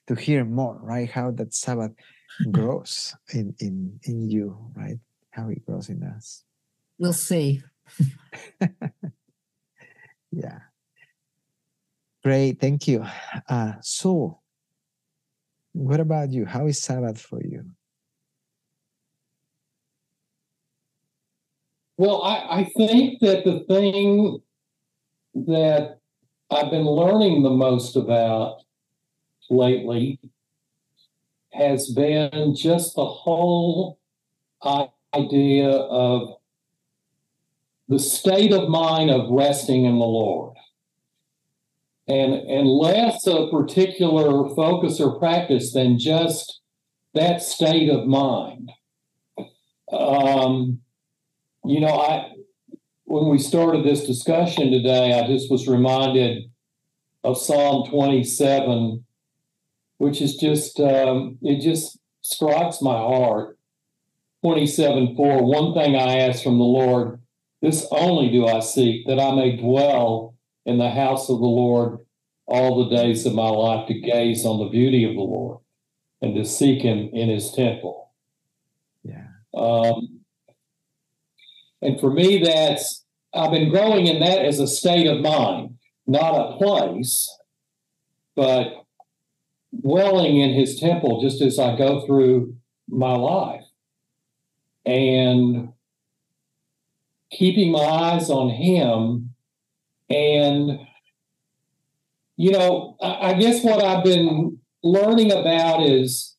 to 0.07 0.15
hear 0.15 0.45
more, 0.45 0.79
right? 0.83 1.11
How 1.11 1.31
that 1.33 1.55
Sabbath 1.55 1.93
grows 2.51 3.15
in 3.33 3.55
in 3.59 4.01
in 4.05 4.31
you, 4.31 4.57
right? 4.75 4.99
How 5.31 5.49
it 5.49 5.65
grows 5.67 5.89
in 5.89 6.03
us. 6.03 6.45
We'll 6.99 7.13
see. 7.13 7.63
yeah. 10.33 10.61
Great, 12.25 12.61
thank 12.61 12.89
you. 12.89 13.05
Uh, 13.49 13.75
so 13.81 14.41
what 15.79 16.01
about 16.01 16.33
you? 16.33 16.45
How 16.45 16.67
is 16.67 16.83
Sabbath 16.83 17.21
for 17.21 17.41
you? 17.41 17.65
Well, 21.97 22.23
I, 22.23 22.61
I 22.61 22.65
think 22.77 23.21
that 23.21 23.45
the 23.45 23.65
thing 23.69 24.41
that 25.35 26.01
I've 26.51 26.71
been 26.71 26.85
learning 26.85 27.45
the 27.45 27.51
most 27.51 27.95
about 27.95 28.63
lately 29.51 30.19
has 31.53 31.91
been 31.91 32.57
just 32.57 32.97
the 32.97 33.07
whole 33.07 34.01
idea 35.15 35.71
of 35.71 36.39
the 37.89 38.01
state 38.01 38.53
of 38.53 38.69
mind 38.69 39.11
of 39.11 39.31
resting 39.31 39.85
in 39.85 39.99
the 39.99 40.05
Lord 40.05 40.58
and 42.09 42.33
and 42.33 42.67
less 42.67 43.27
a 43.27 43.49
particular 43.51 44.49
focus 44.55 45.01
or 45.01 45.19
practice 45.19 45.73
than 45.73 45.99
just 45.99 46.61
that 47.15 47.43
state 47.43 47.91
of 47.91 48.07
mind. 48.07 48.71
Um, 49.93 50.81
you 51.65 51.81
know, 51.81 51.95
I 51.95 52.33
when 53.05 53.29
we 53.29 53.39
started 53.39 53.85
this 53.85 54.07
discussion 54.07 54.71
today, 54.71 55.19
I 55.19 55.27
just 55.27 55.51
was 55.51 55.69
reminded 55.69 56.51
of 57.25 57.39
Psalm 57.39 57.89
27, 57.91 59.05
which 59.99 60.21
is 60.23 60.37
just 60.37 60.81
um, 60.81 61.39
it 61.43 61.61
just 61.61 61.99
strikes 62.23 62.81
my 62.81 62.97
heart. 62.97 63.57
27 64.45 65.17
4 65.17 65.45
One 65.45 65.75
thing 65.75 65.97
I 65.97 66.21
ask 66.21 66.43
from 66.45 66.59
the 66.59 66.65
Lord, 66.65 67.21
this 67.61 67.87
only 67.91 68.31
do 68.31 68.47
I 68.47 68.61
seek, 68.61 69.07
that 69.07 69.19
I 69.19 69.35
may 69.35 69.57
dwell 69.57 70.38
in 70.69 70.77
the 70.77 70.91
house 70.91 71.31
of 71.31 71.39
the 71.39 71.47
Lord 71.47 71.99
all 72.47 72.85
the 72.85 72.95
days 72.95 73.25
of 73.25 73.35
my 73.35 73.49
life 73.49 73.89
to 73.89 73.95
gaze 73.99 74.45
on 74.45 74.59
the 74.59 74.69
beauty 74.69 75.03
of 75.05 75.15
the 75.15 75.23
Lord 75.23 75.61
and 76.21 76.35
to 76.37 76.45
seek 76.45 76.83
Him 76.83 77.09
in 77.15 77.31
His 77.31 77.51
temple. 77.53 78.13
Yeah. 79.03 79.29
Um, 79.57 80.21
and 81.81 81.99
for 81.99 82.13
me, 82.13 82.43
that's 82.45 83.07
I've 83.35 83.51
been 83.51 83.71
growing 83.71 84.09
in 84.09 84.21
that 84.21 84.45
as 84.45 84.61
a 84.61 84.67
state 84.67 85.07
of 85.07 85.21
mind, 85.21 85.79
not 86.07 86.35
a 86.35 86.57
place, 86.59 87.35
but 88.37 88.85
dwelling 89.83 90.39
in 90.39 90.53
His 90.53 90.79
temple 90.79 91.23
just 91.23 91.41
as 91.41 91.59
I 91.59 91.79
go 91.79 92.05
through 92.05 92.57
my 92.91 93.15
life 93.15 93.65
and 94.85 95.71
keeping 97.31 97.73
my 97.73 97.85
eyes 97.85 98.29
on 98.29 98.51
Him 98.51 99.28
and 100.11 100.79
you 102.39 102.53
know, 102.53 102.97
I, 103.03 103.35
guess 103.35 103.65
what 103.65 103.83
I've 103.83 104.05
been 104.05 104.61
learning 104.85 105.33
about 105.33 105.83
is 105.83 106.37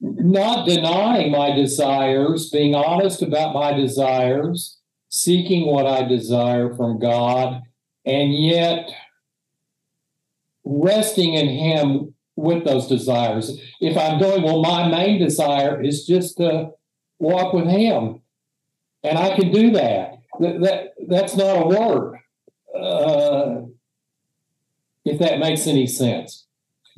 not 0.00 0.66
denying 0.66 1.30
my 1.30 1.52
desires, 1.52 2.50
being 2.50 2.74
honest 2.74 3.22
about 3.22 3.54
my 3.54 3.72
desires, 3.72 4.78
seeking 5.08 5.66
what 5.66 5.86
I 5.86 6.02
desire 6.02 6.74
from 6.74 6.98
God, 6.98 7.62
and 8.04 8.34
yet 8.34 8.90
resting 10.64 11.34
in 11.34 11.48
Him 11.48 12.14
with 12.34 12.64
those 12.64 12.88
desires. 12.88 13.56
If 13.80 13.96
I'm 13.96 14.18
going, 14.18 14.42
well, 14.42 14.62
my 14.62 14.88
main 14.88 15.20
desire 15.20 15.80
is 15.80 16.04
just 16.04 16.38
to 16.38 16.70
walk 17.20 17.52
with 17.52 17.68
Him, 17.68 18.20
and 19.04 19.16
I 19.16 19.36
can 19.36 19.52
do 19.52 19.70
that. 19.70 20.18
That, 20.40 20.60
that 20.62 20.93
that's 21.08 21.36
not 21.36 21.62
a 21.62 21.66
word. 21.66 22.18
Uh, 22.74 23.62
if 25.04 25.18
that 25.18 25.38
makes 25.38 25.66
any 25.66 25.86
sense. 25.86 26.46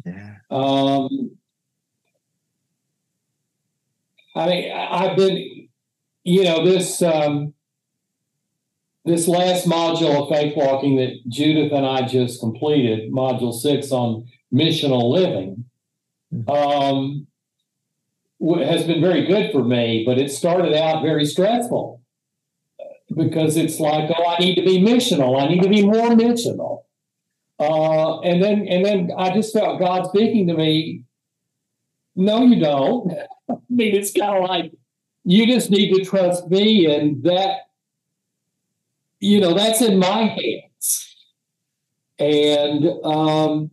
Yeah. 0.05 0.37
Um, 0.51 1.33
I 4.35 4.47
mean, 4.47 4.73
I've 4.73 5.16
been, 5.16 5.69
you 6.25 6.45
know, 6.45 6.64
this 6.64 7.03
um, 7.03 7.55
this 9.05 9.27
last 9.27 9.66
module 9.66 10.23
of 10.23 10.29
faith 10.29 10.55
walking 10.57 10.97
that 10.97 11.14
Judith 11.29 11.73
and 11.73 11.87
I 11.87 12.07
just 12.07 12.40
completed, 12.40 13.12
module 13.12 13.53
six 13.53 13.90
on 13.90 14.27
missional 14.53 15.11
living, 15.11 15.64
mm-hmm. 16.33 16.51
um, 16.51 17.27
has 18.64 18.85
been 18.85 19.01
very 19.01 19.27
good 19.27 19.53
for 19.53 19.64
me. 19.64 20.05
But 20.07 20.19
it 20.19 20.31
started 20.31 20.75
out 20.75 21.03
very 21.03 21.25
stressful 21.25 22.01
because 23.16 23.57
it's 23.57 23.81
like, 23.81 24.11
oh, 24.16 24.26
I 24.26 24.38
need 24.38 24.57
to 24.57 24.62
be 24.62 24.79
missional. 24.79 25.40
I 25.40 25.48
need 25.48 25.62
to 25.62 25.68
be 25.68 25.85
more 25.85 26.11
missional. 26.11 26.83
Uh, 27.59 28.20
and 28.20 28.42
then 28.42 28.66
and 28.68 28.85
then 28.85 29.11
I 29.16 29.35
just 29.35 29.55
felt 29.55 29.81
God 29.81 30.07
speaking 30.09 30.46
to 30.48 30.55
me. 30.55 31.05
No, 32.14 32.44
you 32.44 32.61
don't. 32.61 33.12
I 33.50 33.55
mean, 33.70 33.94
it's 33.94 34.12
kind 34.12 34.37
of 34.37 34.48
like 34.48 34.72
you 35.24 35.46
just 35.46 35.70
need 35.70 35.94
to 35.94 36.05
trust 36.05 36.48
me, 36.48 36.87
and 36.87 37.22
that 37.24 37.68
you 39.20 39.40
know 39.40 39.55
that's 39.55 39.81
in 39.81 39.98
my 39.98 40.24
hands, 40.24 41.16
and 42.18 42.87
um, 43.05 43.70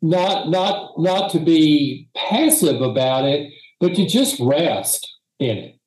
not 0.00 0.48
not 0.48 0.92
not 0.96 1.32
to 1.32 1.40
be 1.40 2.08
passive 2.14 2.80
about 2.80 3.24
it, 3.24 3.52
but 3.80 3.94
to 3.96 4.06
just 4.06 4.38
rest 4.38 5.12
in 5.40 5.58
it, 5.58 5.78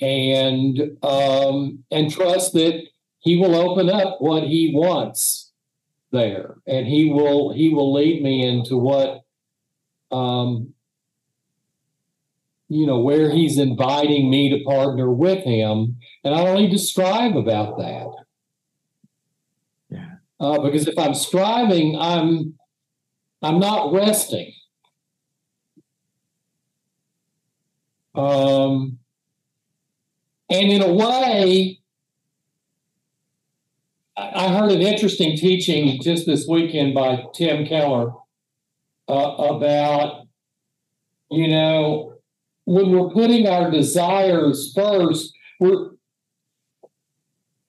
and 0.00 0.96
um, 1.02 1.84
and 1.90 2.10
trust 2.10 2.52
that 2.54 2.82
He 3.20 3.36
will 3.36 3.54
open 3.54 3.88
up 3.88 4.20
what 4.20 4.44
He 4.44 4.72
wants 4.74 5.52
there, 6.10 6.56
and 6.66 6.86
he 6.86 7.10
will 7.10 7.52
he 7.52 7.68
will 7.68 7.92
lead 7.92 8.22
me 8.22 8.46
into 8.46 8.76
what 8.76 9.22
um, 10.12 10.74
you 12.68 12.86
know, 12.86 13.00
where 13.00 13.30
he's 13.30 13.58
inviting 13.58 14.30
me 14.30 14.50
to 14.50 14.64
partner 14.64 15.10
with 15.10 15.44
him. 15.44 15.96
And 16.22 16.34
I 16.34 16.42
don't 16.44 16.56
need 16.56 16.70
to 16.70 16.78
strive 16.78 17.36
about 17.36 17.78
that. 17.78 18.08
Yeah. 19.90 20.10
Uh, 20.40 20.60
because 20.60 20.88
if 20.88 20.98
I'm 20.98 21.14
striving, 21.14 21.96
I'm 21.98 22.54
I'm 23.42 23.58
not 23.58 23.92
resting. 23.92 24.52
Um, 28.14 28.98
and 30.50 30.70
in 30.70 30.82
a 30.82 30.92
way, 30.92 31.78
I 34.16 34.48
heard 34.48 34.70
an 34.70 34.80
interesting 34.80 35.36
teaching 35.36 36.00
just 36.00 36.26
this 36.26 36.46
weekend 36.48 36.94
by 36.94 37.24
Tim 37.34 37.66
Keller 37.66 38.12
uh, 39.08 39.12
about, 39.12 40.26
you 41.30 41.48
know, 41.48 42.14
when 42.64 42.90
we're 42.90 43.10
putting 43.10 43.48
our 43.48 43.70
desires 43.70 44.72
first, 44.74 45.34
we're 45.60 45.90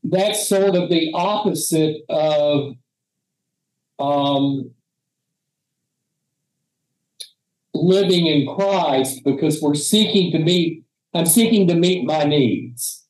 that's 0.03 0.47
sort 0.47 0.75
of 0.75 0.89
the 0.89 1.11
opposite 1.15 2.01
of 2.09 2.75
um, 3.97 4.69
living 7.73 8.27
in 8.27 8.55
Christ 8.55 9.23
because 9.25 9.61
we're 9.61 9.73
seeking 9.73 10.31
to 10.31 10.39
meet, 10.39 10.84
I'm 11.15 11.25
seeking 11.25 11.67
to 11.67 11.75
meet 11.75 12.05
my 12.05 12.23
needs. 12.23 13.05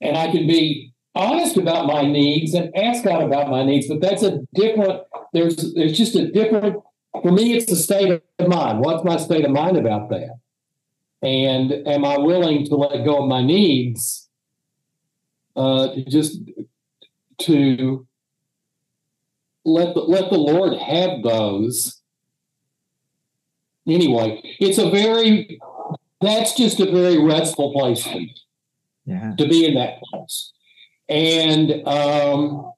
And 0.00 0.16
I 0.16 0.30
can 0.30 0.46
be 0.46 0.92
honest 1.14 1.56
about 1.56 1.86
my 1.86 2.02
needs 2.02 2.54
and 2.54 2.74
ask 2.76 3.04
God 3.04 3.22
about 3.22 3.50
my 3.50 3.64
needs, 3.64 3.88
but 3.88 4.00
that's 4.00 4.22
a 4.22 4.40
different, 4.54 5.02
there's 5.32 5.74
there's 5.74 5.96
just 5.96 6.14
a 6.14 6.30
different, 6.30 6.82
for 7.22 7.32
me, 7.32 7.56
it's 7.56 7.70
a 7.70 7.76
state 7.76 8.22
of 8.38 8.48
mind. 8.48 8.80
What's 8.80 9.04
my 9.04 9.16
state 9.16 9.44
of 9.44 9.50
mind 9.50 9.76
about 9.76 10.08
that? 10.10 10.38
And 11.20 11.72
am 11.86 12.04
I 12.04 12.18
willing 12.18 12.64
to 12.66 12.76
let 12.76 13.04
go 13.04 13.22
of 13.22 13.28
my 13.28 13.42
needs 13.42 14.28
uh, 15.56 15.88
just 16.06 16.40
to 17.38 18.06
let 19.64 19.94
the, 19.94 20.00
let 20.00 20.30
the 20.30 20.38
Lord 20.38 20.78
have 20.78 21.22
those. 21.22 21.97
Anyway, 23.88 24.42
it's 24.60 24.78
a 24.78 24.90
very 24.90 25.60
that's 26.20 26.54
just 26.54 26.80
a 26.80 26.90
very 26.90 27.18
restful 27.18 27.72
place 27.72 28.02
to 28.04 28.12
be. 28.12 28.34
Yeah. 29.06 29.34
To 29.38 29.48
be 29.48 29.64
in 29.64 29.74
that 29.74 30.00
place. 30.02 30.52
And 31.08 31.86
um 31.86 32.72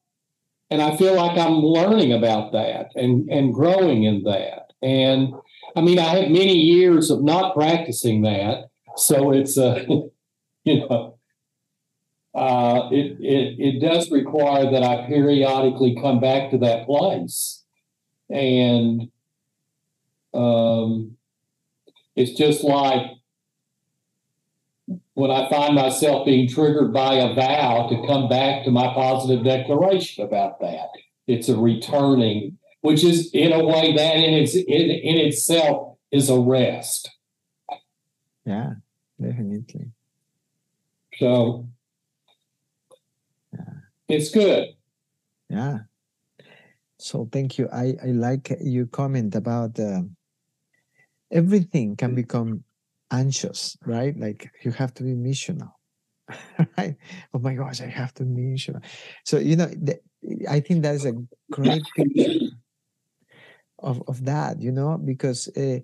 and 0.71 0.81
I 0.81 0.97
feel 0.97 1.15
like 1.15 1.37
I'm 1.37 1.57
learning 1.57 2.13
about 2.13 2.53
that 2.53 2.91
and 2.95 3.29
and 3.31 3.53
growing 3.53 4.05
in 4.05 4.23
that. 4.25 4.73
And 4.83 5.35
I 5.75 5.81
mean 5.81 5.99
I 5.99 6.17
had 6.17 6.31
many 6.31 6.57
years 6.57 7.11
of 7.11 7.23
not 7.23 7.55
practicing 7.55 8.23
that. 8.23 8.71
So 8.97 9.33
it's 9.33 9.57
a 9.57 9.85
you 10.65 10.89
know 10.89 11.17
uh, 12.35 12.89
it, 12.93 13.17
it, 13.21 13.57
it 13.59 13.81
does 13.81 14.11
require 14.11 14.71
that 14.71 14.83
I 14.83 15.07
periodically 15.09 15.97
come 16.01 16.21
back 16.21 16.51
to 16.51 16.59
that 16.59 16.87
place. 16.87 17.65
And 18.29 19.11
um, 20.35 21.17
it's 22.17 22.33
just 22.33 22.65
like 22.65 23.07
when 25.15 25.31
I 25.31 25.49
find 25.49 25.75
myself 25.75 26.25
being 26.25 26.49
triggered 26.49 26.93
by 26.93 27.15
a 27.15 27.35
vow 27.35 27.89
to 27.89 28.07
come 28.07 28.29
back 28.29 28.65
to 28.65 28.71
my 28.71 28.93
positive 28.95 29.45
declaration 29.45 30.25
about 30.25 30.61
that. 30.61 30.89
It's 31.27 31.49
a 31.49 31.57
returning, 31.57 32.59
which 32.81 33.05
is 33.05 33.31
in 33.33 33.53
a 33.53 33.65
way 33.65 33.95
that 33.95 34.17
in 34.17 34.35
its 34.35 34.55
in, 34.55 34.91
in 34.91 35.19
itself 35.19 35.99
is 36.11 36.29
a 36.29 36.39
rest. 36.41 37.11
Yeah, 38.45 38.75
definitely. 39.21 39.91
So 41.19 41.69
yeah. 43.53 43.75
it's 44.09 44.31
good. 44.31 44.69
Yeah. 45.49 45.81
So 46.99 47.29
thank 47.31 47.59
you. 47.59 47.69
I, 47.73 47.95
I 48.03 48.07
like 48.07 48.57
your 48.61 48.87
comment 48.87 49.35
about 49.35 49.79
uh, 49.79 50.03
everything 51.31 51.97
can 51.97 52.15
become 52.15 52.65
anxious, 53.11 53.77
right? 53.87 54.17
Like 54.17 54.51
you 54.63 54.73
have 54.73 54.95
to 54.95 55.03
be 55.03 55.15
missional, 55.15 55.73
right? 56.79 56.97
Oh 57.35 57.39
my 57.39 57.55
gosh, 57.55 57.81
I 57.81 57.87
have 57.87 58.15
to 58.15 58.25
be 58.25 58.43
missional. 58.43 58.83
So, 59.25 59.39
you 59.39 59.57
know, 59.57 59.67
the, 59.67 60.01
I 60.49 60.61
think 60.61 60.83
that's 60.83 61.05
a 61.05 61.15
great 61.51 61.85
picture 61.95 62.35
of, 63.79 64.03
of 64.09 64.25
that, 64.25 64.61
you 64.61 64.73
know, 64.73 64.99
because 64.99 65.49
uh, 65.57 65.79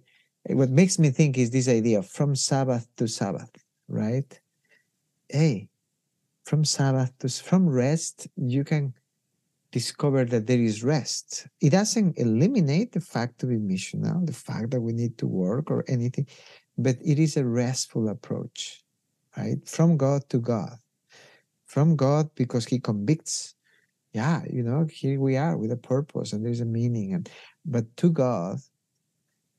what 0.48 0.70
makes 0.70 0.98
me 0.98 1.10
think 1.10 1.38
is 1.38 1.50
this 1.50 1.68
idea 1.68 2.02
from 2.02 2.34
Sabbath 2.34 2.88
to 2.96 3.08
Sabbath, 3.08 3.50
right? 3.88 4.40
Hey, 5.28 5.68
from 6.44 6.64
Sabbath 6.64 7.12
to 7.18 7.28
from 7.28 7.68
rest, 7.68 8.28
you 8.36 8.62
can 8.62 8.94
discover 9.70 10.24
that 10.24 10.46
there 10.46 10.60
is 10.60 10.82
rest. 10.84 11.46
It 11.60 11.70
doesn't 11.70 12.18
eliminate 12.18 12.92
the 12.92 13.00
fact 13.00 13.38
to 13.40 13.46
be 13.46 13.56
missional, 13.56 14.24
the 14.26 14.32
fact 14.32 14.70
that 14.70 14.80
we 14.80 14.92
need 14.92 15.18
to 15.18 15.26
work 15.26 15.70
or 15.70 15.84
anything, 15.88 16.26
but 16.78 16.96
it 17.04 17.18
is 17.18 17.36
a 17.36 17.44
restful 17.44 18.08
approach, 18.08 18.82
right? 19.36 19.56
From 19.66 19.96
God 19.96 20.28
to 20.30 20.38
God. 20.38 20.78
From 21.66 21.96
God 21.96 22.30
because 22.34 22.64
He 22.66 22.78
convicts. 22.78 23.54
Yeah, 24.12 24.42
you 24.50 24.62
know, 24.62 24.86
here 24.90 25.20
we 25.20 25.36
are 25.36 25.56
with 25.56 25.72
a 25.72 25.76
purpose 25.76 26.32
and 26.32 26.44
there's 26.44 26.60
a 26.60 26.64
meaning. 26.64 27.12
And 27.12 27.28
but 27.64 27.84
to 27.98 28.10
God, 28.10 28.58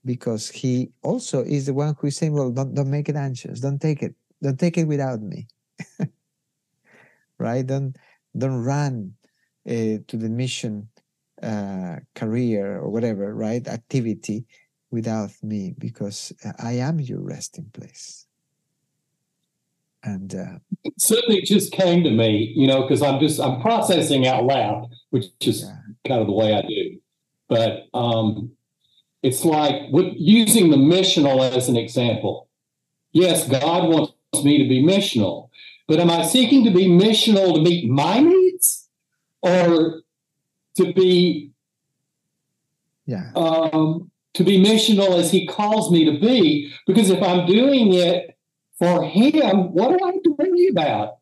because 0.06 0.50
He 0.50 0.90
also 1.04 1.44
is 1.44 1.66
the 1.66 1.74
one 1.74 1.96
who 2.00 2.08
is 2.08 2.18
saying, 2.18 2.34
Well, 2.34 2.52
don't 2.52 2.74
don't 2.74 2.90
make 2.90 3.10
it 3.10 3.16
anxious, 3.16 3.60
don't 3.60 3.80
take 3.80 4.02
it, 4.02 4.16
don't 4.42 4.60
take 4.60 4.78
it 4.78 4.86
without 4.86 5.22
me. 5.22 5.48
right? 7.38 7.66
Don't 7.66 7.96
don't 8.36 8.64
run 8.64 9.14
uh, 9.68 10.00
to 10.08 10.18
the 10.18 10.30
mission 10.30 10.88
uh, 11.44 11.98
career 12.16 12.78
or 12.78 12.90
whatever, 12.90 13.36
right? 13.36 13.68
Activity 13.68 14.46
without 14.92 15.32
me 15.44 15.76
because 15.78 16.34
I 16.60 16.74
am 16.74 17.00
your 17.00 17.20
resting 17.20 17.70
place. 17.74 18.26
And 20.04 20.34
uh, 20.34 20.92
something 20.98 21.42
just 21.44 21.74
came 21.74 22.04
to 22.04 22.12
me, 22.12 22.54
you 22.56 22.68
know, 22.68 22.84
because 22.84 23.02
I'm 23.02 23.20
just 23.20 23.42
I'm 23.42 23.62
processing 23.62 24.26
out 24.26 24.46
loud, 24.46 24.90
which 25.10 25.26
is 25.42 25.64
yeah. 25.64 25.76
kind 26.08 26.22
of 26.22 26.28
the 26.28 26.34
way 26.34 26.54
I 26.54 26.62
do. 26.62 27.00
But 27.50 27.88
um, 27.94 28.52
it's 29.22 29.44
like 29.44 29.92
with, 29.92 30.14
using 30.16 30.70
the 30.70 30.78
missional 30.78 31.42
as 31.52 31.68
an 31.68 31.76
example. 31.76 32.48
Yes, 33.12 33.50
God 33.50 33.90
wants 33.90 34.14
me 34.44 34.60
to 34.60 34.70
be 34.70 34.82
missional, 34.82 35.50
but 35.88 36.00
am 36.00 36.12
I 36.12 36.24
seeking 36.24 36.64
to 36.66 36.72
be 36.72 36.88
missional 36.88 37.56
to 37.56 37.62
meet 37.62 37.90
my 37.90 38.20
needs 38.20 38.47
or 39.42 40.02
to 40.76 40.94
be 40.94 41.52
yeah 43.06 43.32
um, 43.36 44.12
to 44.34 44.44
be 44.44 44.62
missional 44.64 45.18
as 45.20 45.32
he 45.32 45.48
calls 45.48 45.92
me 45.92 46.06
to 46.06 46.20
be? 46.20 46.72
Because 46.86 47.10
if 47.10 47.22
I'm 47.22 47.46
doing 47.46 47.94
it 47.94 48.38
for 48.78 49.04
him, 49.04 49.74
what 49.74 49.98
do 49.98 50.06
I 50.06 50.12
have 50.12 50.24
to 50.24 50.36
worry 50.38 50.68
about? 50.68 51.18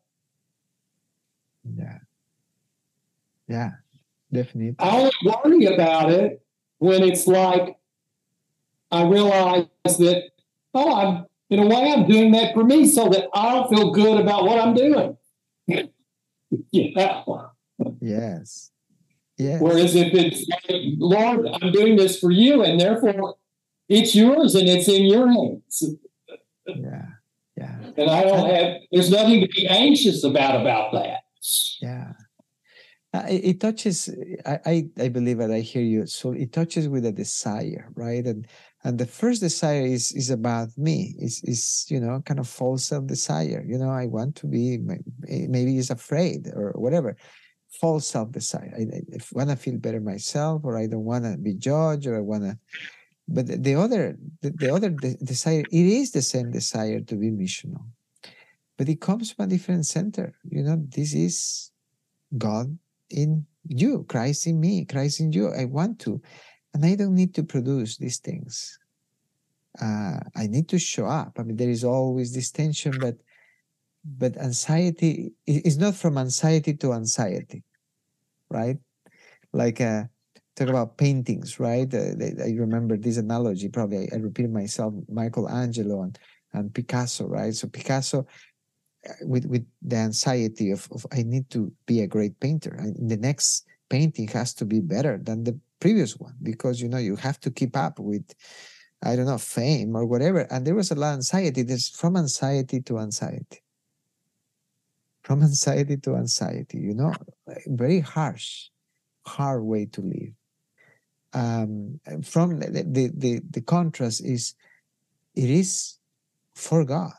Yeah. 1.76 1.98
Yeah, 3.48 3.70
definitely. 4.32 4.74
I 4.78 4.98
only 4.98 5.64
worry 5.64 5.74
about 5.74 6.10
it 6.10 6.42
when 6.78 7.02
it's 7.02 7.26
like 7.26 7.76
I 8.90 9.04
realize 9.04 9.66
that, 9.84 10.30
oh, 10.74 10.94
I'm 10.94 11.26
in 11.50 11.60
a 11.60 11.66
way, 11.66 11.92
I'm 11.92 12.06
doing 12.08 12.32
that 12.32 12.54
for 12.54 12.64
me 12.64 12.86
so 12.86 13.08
that 13.08 13.28
I'll 13.32 13.68
feel 13.68 13.92
good 13.92 14.20
about 14.20 14.44
what 14.44 14.60
I'm 14.60 14.74
doing. 14.74 15.16
yeah. 16.72 17.22
Yes. 18.00 18.70
Yes. 19.38 19.60
Whereas 19.60 19.94
if 19.94 20.14
it's 20.14 20.46
Lord, 20.98 21.46
I'm 21.60 21.72
doing 21.72 21.96
this 21.96 22.18
for 22.18 22.30
you, 22.30 22.62
and 22.62 22.80
therefore 22.80 23.36
it's 23.88 24.14
yours 24.14 24.54
and 24.54 24.68
it's 24.68 24.88
in 24.88 25.04
your 25.04 25.28
hands. 25.28 25.84
Yeah. 26.66 27.06
Yeah. 27.56 27.78
And 27.96 28.10
I 28.10 28.22
don't 28.22 28.50
have, 28.50 28.76
there's 28.92 29.10
nothing 29.10 29.40
to 29.40 29.48
be 29.48 29.66
anxious 29.66 30.24
about 30.24 30.60
about 30.60 30.92
that. 30.92 31.20
Yeah. 31.80 32.12
Uh, 33.14 33.24
it, 33.30 33.44
it, 33.44 33.60
touches, 33.60 34.10
I, 34.44 34.58
I, 34.66 34.88
I 34.98 35.08
believe 35.08 35.38
that 35.38 35.50
I 35.50 35.60
hear 35.60 35.82
you. 35.82 36.06
So 36.06 36.32
it 36.32 36.52
touches 36.52 36.86
with 36.86 37.06
a 37.06 37.12
desire, 37.12 37.88
right? 37.94 38.26
And 38.26 38.46
and 38.86 38.98
the 38.98 39.06
first 39.06 39.40
desire 39.40 39.84
is 39.84 40.12
is 40.12 40.30
about 40.30 40.68
me 40.78 41.16
is 41.18 41.42
is 41.42 41.86
you 41.88 41.98
know 41.98 42.22
kind 42.24 42.38
of 42.38 42.46
false 42.46 42.84
self 42.84 43.04
desire 43.06 43.64
you 43.66 43.76
know 43.76 43.90
i 43.90 44.06
want 44.06 44.36
to 44.36 44.46
be 44.46 44.78
maybe 45.26 45.76
is 45.76 45.90
afraid 45.90 46.46
or 46.54 46.72
whatever 46.76 47.16
false 47.80 48.06
self 48.06 48.30
desire 48.30 48.72
i, 48.76 48.82
I 48.82 49.18
want 49.32 49.50
to 49.50 49.56
feel 49.56 49.78
better 49.78 50.00
myself 50.00 50.62
or 50.64 50.76
i 50.76 50.86
don't 50.86 51.04
want 51.04 51.24
to 51.24 51.36
be 51.36 51.54
judged 51.54 52.06
or 52.06 52.16
i 52.16 52.20
want 52.20 52.44
to 52.44 52.58
but 53.28 53.46
the 53.46 53.74
other 53.74 54.16
the, 54.42 54.50
the 54.50 54.68
other 54.68 54.90
de- 54.90 55.16
desire 55.16 55.64
it 55.70 55.86
is 56.00 56.12
the 56.12 56.22
same 56.22 56.50
desire 56.50 57.00
to 57.00 57.16
be 57.16 57.30
missional 57.30 57.86
but 58.78 58.88
it 58.88 59.00
comes 59.00 59.32
from 59.32 59.46
a 59.46 59.48
different 59.48 59.86
center 59.86 60.34
you 60.48 60.62
know 60.62 60.76
this 60.88 61.14
is 61.14 61.72
god 62.38 62.76
in 63.10 63.46
you 63.68 64.04
christ 64.08 64.46
in 64.46 64.60
me 64.60 64.84
christ 64.84 65.20
in 65.20 65.32
you 65.32 65.52
i 65.54 65.64
want 65.64 65.98
to 65.98 66.20
and 66.76 66.84
I 66.84 66.94
don't 66.94 67.14
need 67.14 67.34
to 67.36 67.42
produce 67.42 67.96
these 67.96 68.18
things. 68.18 68.78
uh, 69.80 70.20
I 70.34 70.46
need 70.46 70.68
to 70.68 70.78
show 70.78 71.06
up. 71.06 71.32
I 71.38 71.42
mean, 71.42 71.56
there 71.56 71.70
is 71.70 71.84
always 71.84 72.32
this 72.32 72.50
tension, 72.50 72.98
but 72.98 73.16
but 74.04 74.36
anxiety 74.38 75.32
is 75.46 75.76
not 75.76 75.94
from 75.96 76.16
anxiety 76.16 76.74
to 76.74 76.92
anxiety, 76.92 77.60
right? 78.50 78.78
Like 79.52 79.80
uh, 79.80 80.04
talk 80.56 80.68
about 80.68 80.96
paintings, 80.96 81.58
right? 81.60 81.92
Uh, 81.92 82.12
I 82.44 82.54
remember 82.56 82.96
this 82.96 83.16
analogy. 83.16 83.68
Probably 83.68 84.08
I, 84.12 84.16
I 84.16 84.18
repeat 84.18 84.50
myself: 84.50 84.94
Michelangelo 85.08 86.02
and 86.02 86.18
and 86.52 86.72
Picasso, 86.74 87.26
right? 87.26 87.54
So 87.54 87.68
Picasso, 87.68 88.26
uh, 89.08 89.12
with 89.22 89.46
with 89.46 89.66
the 89.82 89.96
anxiety 89.96 90.70
of, 90.70 90.88
of 90.92 91.06
I 91.12 91.22
need 91.22 91.50
to 91.50 91.72
be 91.86 92.00
a 92.00 92.06
great 92.06 92.38
painter, 92.40 92.74
and 92.78 93.08
the 93.08 93.16
next 93.16 93.66
painting 93.88 94.28
has 94.28 94.52
to 94.54 94.64
be 94.64 94.80
better 94.80 95.18
than 95.22 95.44
the 95.44 95.58
previous 95.80 96.16
one 96.16 96.34
because 96.42 96.80
you 96.80 96.88
know 96.88 96.98
you 96.98 97.16
have 97.16 97.38
to 97.40 97.50
keep 97.50 97.76
up 97.76 97.98
with 97.98 98.24
I 99.02 99.14
don't 99.14 99.26
know, 99.26 99.38
fame 99.38 99.94
or 99.94 100.06
whatever. 100.06 100.46
And 100.50 100.66
there 100.66 100.74
was 100.74 100.90
a 100.90 100.94
lot 100.94 101.10
of 101.10 101.16
anxiety. 101.16 101.62
There's 101.62 101.88
from 101.88 102.16
anxiety 102.16 102.80
to 102.82 102.98
anxiety. 102.98 103.62
From 105.26 105.42
anxiety 105.42 105.96
to 105.96 106.14
anxiety, 106.14 106.78
you 106.78 106.94
know, 106.94 107.12
very 107.66 107.98
harsh, 107.98 108.68
hard 109.26 109.64
way 109.64 109.86
to 109.86 110.00
live. 110.00 110.34
Um, 111.32 111.98
from 112.22 112.60
the, 112.60 112.84
the, 112.86 113.10
the, 113.12 113.40
the 113.50 113.60
contrast 113.60 114.24
is 114.24 114.54
it 115.34 115.50
is 115.50 115.98
for 116.54 116.84
God. 116.84 117.10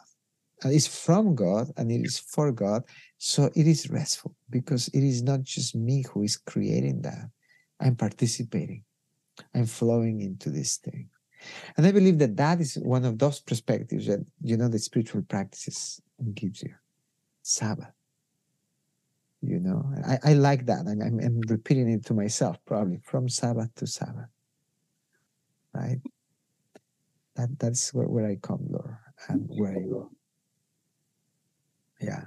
And 0.64 0.72
it's 0.72 0.88
from 0.88 1.36
God 1.36 1.68
and 1.76 1.92
it 1.92 2.06
is 2.06 2.18
for 2.18 2.54
God. 2.54 2.84
So 3.18 3.52
it 3.58 3.68
is 3.68 3.90
restful 3.90 4.34
because 4.50 4.88
it 4.88 5.04
is 5.04 5.22
not 5.22 5.44
just 5.44 5.76
me 5.76 6.06
who 6.10 6.24
is 6.24 6.38
creating 6.38 7.02
that. 7.02 7.30
I'm 7.82 7.98
participating. 7.98 8.86
I'm 9.54 9.66
flowing 9.66 10.22
into 10.22 10.50
this 10.50 10.78
thing. 10.78 11.10
And 11.76 11.86
I 11.86 11.92
believe 11.92 12.20
that 12.20 12.38
that 12.38 12.62
is 12.62 12.76
one 12.76 13.04
of 13.04 13.20
those 13.20 13.42
perspectives 13.42 14.08
that, 14.08 14.26
you 14.42 14.56
know, 14.56 14.70
the 14.70 14.80
spiritual 14.80 15.24
practices 15.24 16.02
gives 16.34 16.64
you. 16.64 16.74
Sabbath. 17.44 17.97
You 19.48 19.60
know, 19.60 19.90
I, 20.06 20.32
I 20.32 20.34
like 20.34 20.66
that. 20.66 20.86
I'm, 20.88 21.02
I'm, 21.02 21.42
repeating 21.48 21.90
it 21.90 22.06
to 22.08 22.14
myself 22.14 22.58
probably 22.66 23.00
from 23.04 23.30
Sabbath 23.30 23.74
to 23.76 23.88
Sabbath. 23.88 24.30
Right? 25.74 26.02
That, 27.36 27.58
that's 27.60 27.94
where, 27.94 28.08
where 28.08 28.28
I 28.28 28.36
come, 28.36 28.66
Lord, 28.70 28.98
and 29.30 29.48
where 29.48 29.72
I 29.72 29.82
go. 29.82 30.12
Yeah. 32.02 32.26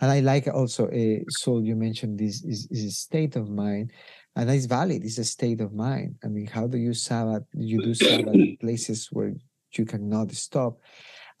And 0.00 0.10
I 0.10 0.20
like 0.20 0.46
also, 0.48 0.88
uh, 0.88 1.24
Saul, 1.28 1.64
you 1.64 1.74
mentioned 1.74 2.18
this 2.18 2.44
is, 2.44 2.68
is 2.70 2.84
a 2.84 2.90
state 2.90 3.36
of 3.36 3.48
mind 3.48 3.92
and 4.36 4.48
that's 4.48 4.66
valid. 4.66 5.02
It's 5.04 5.18
a 5.18 5.24
state 5.24 5.60
of 5.60 5.72
mind. 5.72 6.16
I 6.22 6.28
mean, 6.28 6.46
how 6.46 6.66
do 6.66 6.76
you 6.76 6.92
Sabbath? 6.92 7.44
You 7.54 7.80
do 7.80 7.94
Sabbath 7.94 8.34
in 8.34 8.56
places 8.58 9.08
where 9.10 9.32
you 9.72 9.86
cannot 9.86 10.30
stop. 10.32 10.78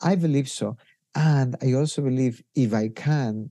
I 0.00 0.14
believe 0.14 0.48
so, 0.48 0.76
and 1.14 1.56
I 1.62 1.74
also 1.74 2.02
believe 2.02 2.42
if 2.54 2.72
I 2.72 2.88
can 2.88 3.50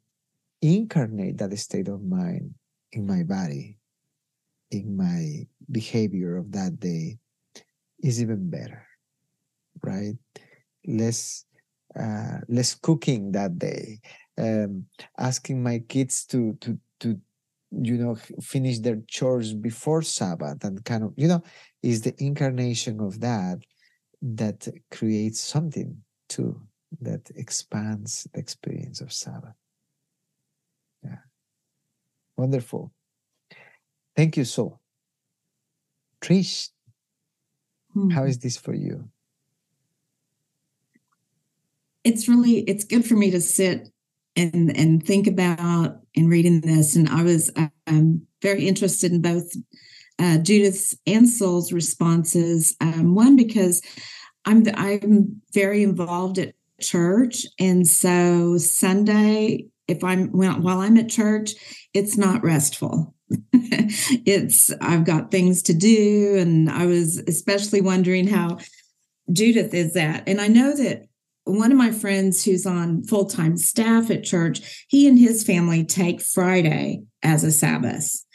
incarnate 0.74 1.38
that 1.38 1.58
state 1.58 1.88
of 1.88 2.04
mind 2.04 2.54
in 2.92 3.06
my 3.06 3.24
body, 3.24 3.78
in 4.72 4.98
my 4.98 5.48
behavior 5.72 6.38
of 6.38 6.52
that 6.52 6.80
day, 6.80 7.18
is 8.02 8.22
even 8.22 8.50
better, 8.50 8.86
right? 9.84 10.16
Less, 10.86 11.46
uh, 12.00 12.40
less 12.48 12.76
cooking 12.76 13.32
that 13.34 13.58
day. 13.60 14.00
Um, 14.38 14.86
asking 15.18 15.64
my 15.64 15.80
kids 15.80 16.26
to 16.26 16.58
to 16.60 16.78
to 17.00 17.18
you 17.72 17.98
know 17.98 18.16
finish 18.42 18.80
their 18.80 19.02
chores 19.08 19.54
before 19.54 20.02
sabbath 20.02 20.64
and 20.64 20.84
kind 20.84 21.04
of 21.04 21.14
you 21.16 21.28
know 21.28 21.42
is 21.82 22.02
the 22.02 22.14
incarnation 22.18 23.00
of 23.00 23.20
that 23.22 23.60
that 24.22 24.68
creates 24.92 25.40
something 25.40 25.96
too 26.28 26.62
that 27.02 27.30
expands 27.36 28.28
the 28.34 28.40
experience 28.40 29.00
of 29.02 29.12
sabbath 29.12 29.56
wonderful. 32.38 32.92
Thank 34.16 34.38
you 34.38 34.46
so 34.46 34.80
trish 36.26 36.70
mm-hmm. 37.96 38.10
how 38.10 38.24
is 38.24 38.40
this 38.40 38.58
for 38.58 38.74
you? 38.74 39.10
It's 42.04 42.28
really 42.28 42.60
it's 42.60 42.84
good 42.84 43.06
for 43.06 43.16
me 43.16 43.32
to 43.32 43.42
sit 43.42 43.90
and 44.36 44.76
and 44.76 45.06
think 45.06 45.28
about 45.28 46.00
and 46.16 46.30
reading 46.30 46.62
this 46.62 46.96
and 46.96 47.08
i 47.10 47.24
was 47.24 47.50
um, 47.88 48.22
very 48.42 48.68
interested 48.68 49.12
in 49.14 49.22
both 49.22 49.50
uh, 50.20 50.38
judith's 50.40 50.96
and 51.08 51.28
saul's 51.30 51.72
responses. 51.72 52.76
Um, 52.82 53.16
one 53.16 53.36
because 53.38 53.82
i'm 54.44 54.64
i'm 54.76 55.42
very 55.54 55.84
involved 55.84 56.38
at 56.38 56.54
church 56.82 57.46
and 57.60 57.88
so 57.88 58.58
sunday 58.58 59.66
if 59.88 60.04
i'm 60.04 60.30
while 60.30 60.80
i'm 60.80 60.98
at 60.98 61.10
church 61.10 61.52
it's 61.94 62.18
not 62.18 62.44
restful 62.44 63.14
it's 63.54 64.72
i've 64.82 65.06
got 65.06 65.32
things 65.32 65.62
to 65.64 65.74
do 65.74 66.36
and 66.38 66.70
i 66.70 66.86
was 66.86 67.18
especially 67.28 67.82
wondering 67.82 68.28
how 68.28 68.58
judith 69.32 69.74
is 69.74 69.96
at 69.96 70.28
and 70.28 70.40
i 70.40 70.48
know 70.48 70.76
that 70.76 71.08
one 71.46 71.72
of 71.72 71.78
my 71.78 71.92
friends 71.92 72.44
who's 72.44 72.66
on 72.66 73.04
full 73.04 73.26
time 73.26 73.56
staff 73.56 74.10
at 74.12 74.24
church, 74.24 74.86
he 74.90 75.08
and 75.08 75.18
his 75.18 75.44
family 75.44 75.86
take 75.86 76.22
Friday 76.22 77.04
as 77.24 77.44
a 77.44 77.52
Sabbath. 77.52 78.26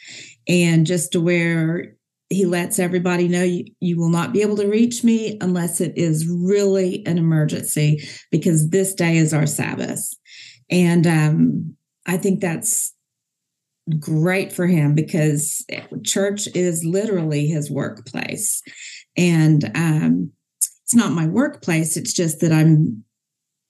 And 0.47 0.85
just 0.85 1.11
to 1.11 1.21
where 1.21 1.93
he 2.29 2.45
lets 2.45 2.79
everybody 2.79 3.27
know 3.27 3.43
you, 3.43 3.65
you 3.81 3.99
will 3.99 4.09
not 4.09 4.31
be 4.31 4.41
able 4.41 4.55
to 4.55 4.67
reach 4.67 5.03
me 5.03 5.37
unless 5.41 5.81
it 5.81 5.97
is 5.97 6.25
really 6.27 7.05
an 7.05 7.17
emergency 7.17 8.07
because 8.31 8.69
this 8.69 8.93
day 8.93 9.17
is 9.17 9.33
our 9.33 9.45
Sabbath. 9.45 10.01
And 10.71 11.05
um, 11.05 11.75
I 12.07 12.17
think 12.17 12.39
that's 12.39 12.93
great 13.99 14.53
for 14.53 14.67
him 14.67 14.95
because 14.95 15.65
church 16.03 16.47
is 16.55 16.83
literally 16.85 17.47
his 17.47 17.69
workplace. 17.69 18.63
And 19.17 19.69
um, 19.75 20.31
it's 20.57 20.95
not 20.95 21.11
my 21.11 21.27
workplace. 21.27 21.97
It's 21.97 22.13
just 22.13 22.39
that 22.41 22.51
I'm 22.51 23.03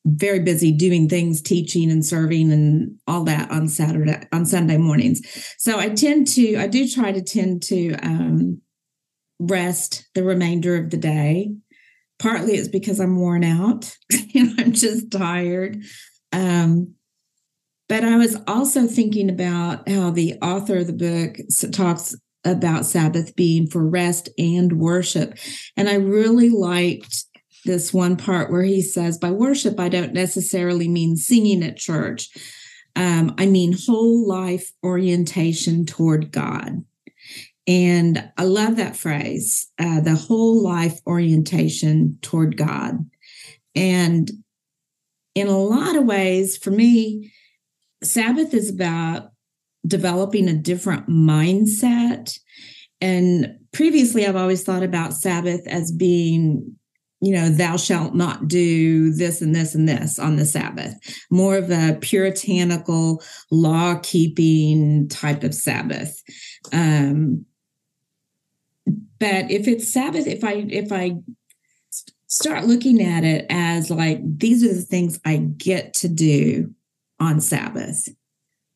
very 0.05 0.39
busy 0.39 0.71
doing 0.71 1.07
things, 1.07 1.41
teaching 1.41 1.91
and 1.91 2.05
serving 2.05 2.51
and 2.51 2.97
all 3.07 3.23
that 3.23 3.51
on 3.51 3.67
Saturday, 3.67 4.27
on 4.31 4.45
Sunday 4.45 4.77
mornings. 4.77 5.21
So 5.57 5.79
I 5.79 5.89
tend 5.89 6.27
to, 6.29 6.57
I 6.57 6.67
do 6.67 6.87
try 6.87 7.11
to 7.11 7.21
tend 7.21 7.63
to 7.63 7.93
um, 8.01 8.61
rest 9.39 10.07
the 10.15 10.23
remainder 10.23 10.75
of 10.75 10.89
the 10.89 10.97
day. 10.97 11.53
Partly 12.19 12.53
it's 12.53 12.67
because 12.67 12.99
I'm 12.99 13.19
worn 13.19 13.43
out 13.43 13.95
and 14.35 14.59
I'm 14.59 14.73
just 14.73 15.11
tired. 15.11 15.83
Um, 16.31 16.95
but 17.89 18.03
I 18.03 18.15
was 18.15 18.37
also 18.47 18.87
thinking 18.87 19.29
about 19.29 19.87
how 19.89 20.11
the 20.11 20.35
author 20.41 20.77
of 20.77 20.87
the 20.87 20.93
book 20.93 21.37
talks 21.73 22.15
about 22.45 22.85
Sabbath 22.85 23.35
being 23.35 23.67
for 23.67 23.85
rest 23.85 24.29
and 24.37 24.79
worship. 24.79 25.37
And 25.75 25.89
I 25.89 25.95
really 25.95 26.49
liked 26.49 27.25
this 27.65 27.93
one 27.93 28.15
part 28.17 28.51
where 28.51 28.63
he 28.63 28.81
says, 28.81 29.17
by 29.17 29.31
worship, 29.31 29.79
I 29.79 29.89
don't 29.89 30.13
necessarily 30.13 30.87
mean 30.87 31.17
singing 31.17 31.63
at 31.63 31.77
church. 31.77 32.29
Um, 32.95 33.35
I 33.37 33.45
mean 33.45 33.75
whole 33.85 34.27
life 34.27 34.71
orientation 34.83 35.85
toward 35.85 36.31
God. 36.31 36.83
And 37.67 38.31
I 38.37 38.43
love 38.43 38.77
that 38.77 38.97
phrase, 38.97 39.69
uh, 39.77 40.01
the 40.01 40.15
whole 40.15 40.63
life 40.63 40.99
orientation 41.05 42.17
toward 42.21 42.57
God. 42.57 43.05
And 43.75 44.32
in 45.36 45.47
a 45.47 45.57
lot 45.57 45.95
of 45.95 46.05
ways, 46.05 46.57
for 46.57 46.71
me, 46.71 47.32
Sabbath 48.03 48.53
is 48.53 48.69
about 48.69 49.32
developing 49.86 50.47
a 50.47 50.53
different 50.53 51.07
mindset. 51.07 52.38
And 52.99 53.57
previously, 53.71 54.25
I've 54.25 54.36
always 54.36 54.63
thought 54.63 54.84
about 54.84 55.13
Sabbath 55.13 55.65
as 55.67 55.91
being, 55.91 56.75
you 57.21 57.34
know, 57.34 57.49
thou 57.49 57.77
shalt 57.77 58.13
not 58.13 58.47
do 58.47 59.11
this 59.13 59.41
and 59.41 59.55
this 59.55 59.73
and 59.73 59.88
this 59.88 60.19
on 60.19 60.36
the 60.36 60.45
Sabbath, 60.45 60.95
more 61.29 61.57
of 61.57 61.71
a 61.71 61.97
puritanical, 62.01 63.23
law 63.51 63.99
keeping 64.03 65.07
type 65.07 65.43
of 65.43 65.55
Sabbath. 65.55 66.21
Um, 66.73 67.45
but 69.19 69.51
if 69.51 69.67
it's 69.67 69.93
Sabbath, 69.93 70.27
if 70.27 70.43
I, 70.43 70.65
if 70.69 70.91
I, 70.91 71.15
start 72.32 72.65
looking 72.65 73.01
at 73.01 73.23
it 73.23 73.45
as 73.49 73.89
like 73.89 74.19
these 74.38 74.63
are 74.63 74.73
the 74.73 74.82
things 74.82 75.19
I 75.25 75.38
get 75.38 75.93
to 75.95 76.07
do 76.07 76.73
on 77.19 77.39
Sabbath 77.41 78.07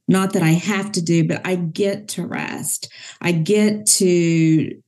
not 0.07 0.33
that 0.33 0.43
I 0.43 0.51
have 0.51 0.91
to 0.93 1.01
do, 1.01 1.27
but 1.27 1.45
I 1.45 1.55
get 1.55 2.09
to 2.09 2.25
rest. 2.25 2.91
I 3.21 3.31
get 3.31 3.85
to 3.87 4.81